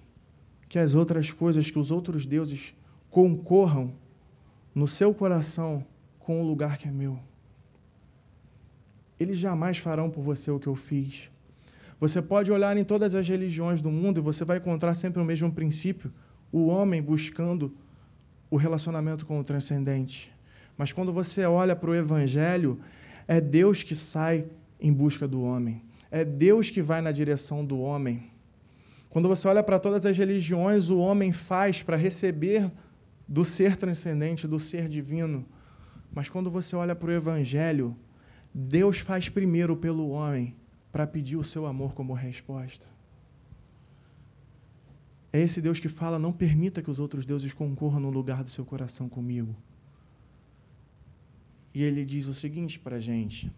que 0.68 0.78
as 0.78 0.94
outras 0.94 1.32
coisas, 1.32 1.70
que 1.70 1.78
os 1.78 1.90
outros 1.90 2.24
deuses 2.24 2.74
concorram 3.10 3.92
no 4.74 4.86
seu 4.86 5.12
coração 5.12 5.84
com 6.18 6.40
o 6.40 6.46
lugar 6.46 6.78
que 6.78 6.88
é 6.88 6.90
meu. 6.90 7.18
Eles 9.18 9.38
jamais 9.38 9.78
farão 9.78 10.08
por 10.08 10.22
você 10.22 10.50
o 10.50 10.58
que 10.58 10.66
eu 10.66 10.76
fiz. 10.76 11.30
Você 11.98 12.22
pode 12.22 12.50
olhar 12.50 12.76
em 12.76 12.84
todas 12.84 13.14
as 13.14 13.28
religiões 13.28 13.82
do 13.82 13.90
mundo 13.90 14.18
e 14.18 14.22
você 14.22 14.44
vai 14.44 14.56
encontrar 14.56 14.94
sempre 14.94 15.20
o 15.20 15.24
mesmo 15.24 15.52
princípio: 15.52 16.10
o 16.50 16.68
homem 16.68 17.02
buscando 17.02 17.74
o 18.50 18.56
relacionamento 18.56 19.24
com 19.24 19.38
o 19.38 19.44
transcendente. 19.44 20.32
Mas 20.76 20.92
quando 20.92 21.12
você 21.12 21.44
olha 21.44 21.76
para 21.76 21.90
o 21.90 21.94
Evangelho, 21.94 22.80
é 23.28 23.40
Deus 23.40 23.82
que 23.82 23.94
sai 23.94 24.46
em 24.80 24.92
busca 24.92 25.28
do 25.28 25.42
homem. 25.42 25.82
É 26.10 26.24
Deus 26.24 26.70
que 26.70 26.82
vai 26.82 27.00
na 27.00 27.12
direção 27.12 27.64
do 27.64 27.78
homem. 27.78 28.30
Quando 29.08 29.28
você 29.28 29.46
olha 29.46 29.62
para 29.62 29.78
todas 29.78 30.04
as 30.04 30.16
religiões, 30.16 30.90
o 30.90 30.98
homem 30.98 31.32
faz 31.32 31.82
para 31.82 31.96
receber 31.96 32.70
do 33.26 33.44
ser 33.44 33.76
transcendente, 33.76 34.48
do 34.48 34.58
ser 34.58 34.88
divino. 34.88 35.44
Mas 36.12 36.28
quando 36.28 36.50
você 36.50 36.74
olha 36.74 36.96
para 36.96 37.10
o 37.10 37.12
Evangelho, 37.12 37.96
Deus 38.52 38.98
faz 38.98 39.28
primeiro 39.28 39.76
pelo 39.76 40.10
homem 40.10 40.56
para 40.90 41.06
pedir 41.06 41.36
o 41.36 41.44
seu 41.44 41.66
amor 41.66 41.94
como 41.94 42.12
resposta. 42.12 42.86
É 45.32 45.40
esse 45.40 45.60
Deus 45.60 45.78
que 45.78 45.88
fala: 45.88 46.18
não 46.18 46.32
permita 46.32 46.82
que 46.82 46.90
os 46.90 46.98
outros 46.98 47.24
deuses 47.24 47.52
concorram 47.52 48.00
no 48.00 48.10
lugar 48.10 48.42
do 48.42 48.50
seu 48.50 48.64
coração 48.64 49.08
comigo. 49.08 49.54
E 51.72 51.82
ele 51.82 52.04
diz 52.04 52.26
o 52.26 52.34
seguinte 52.34 52.78
para 52.78 52.96
a 52.96 53.00
gente: 53.00 53.50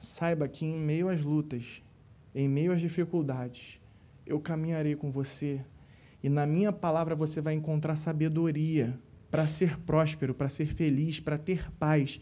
saiba 0.00 0.48
que 0.48 0.64
em 0.64 0.78
meio 0.78 1.08
às 1.08 1.22
lutas, 1.22 1.82
em 2.34 2.48
meio 2.48 2.72
às 2.72 2.80
dificuldades, 2.80 3.78
eu 4.26 4.40
caminharei 4.40 4.96
com 4.96 5.10
você 5.10 5.64
e 6.22 6.28
na 6.30 6.46
minha 6.46 6.72
palavra 6.72 7.14
você 7.14 7.42
vai 7.42 7.52
encontrar 7.52 7.96
sabedoria 7.96 8.98
para 9.30 9.46
ser 9.46 9.78
próspero, 9.80 10.32
para 10.32 10.48
ser 10.48 10.66
feliz, 10.66 11.20
para 11.20 11.36
ter 11.36 11.70
paz. 11.72 12.18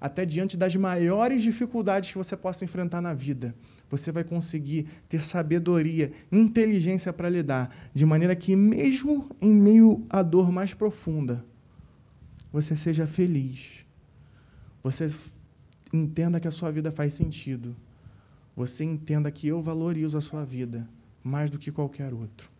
Até 0.00 0.24
diante 0.24 0.56
das 0.56 0.74
maiores 0.76 1.42
dificuldades 1.42 2.10
que 2.10 2.18
você 2.18 2.36
possa 2.36 2.64
enfrentar 2.64 3.02
na 3.02 3.12
vida, 3.12 3.54
você 3.90 4.10
vai 4.10 4.24
conseguir 4.24 4.86
ter 5.08 5.20
sabedoria, 5.20 6.12
inteligência 6.32 7.12
para 7.12 7.28
lidar, 7.28 7.74
de 7.92 8.06
maneira 8.06 8.34
que, 8.34 8.56
mesmo 8.56 9.28
em 9.40 9.54
meio 9.54 10.06
à 10.08 10.22
dor 10.22 10.50
mais 10.50 10.72
profunda, 10.72 11.44
você 12.52 12.76
seja 12.76 13.06
feliz 13.06 13.84
você 14.82 15.10
entenda 15.92 16.40
que 16.40 16.48
a 16.48 16.50
sua 16.50 16.70
vida 16.70 16.90
faz 16.90 17.14
sentido. 17.14 17.76
Você 18.56 18.84
entenda 18.84 19.30
que 19.30 19.46
eu 19.46 19.60
valorizo 19.60 20.16
a 20.16 20.20
sua 20.20 20.44
vida 20.44 20.88
mais 21.22 21.50
do 21.50 21.58
que 21.58 21.70
qualquer 21.70 22.14
outro. 22.14 22.50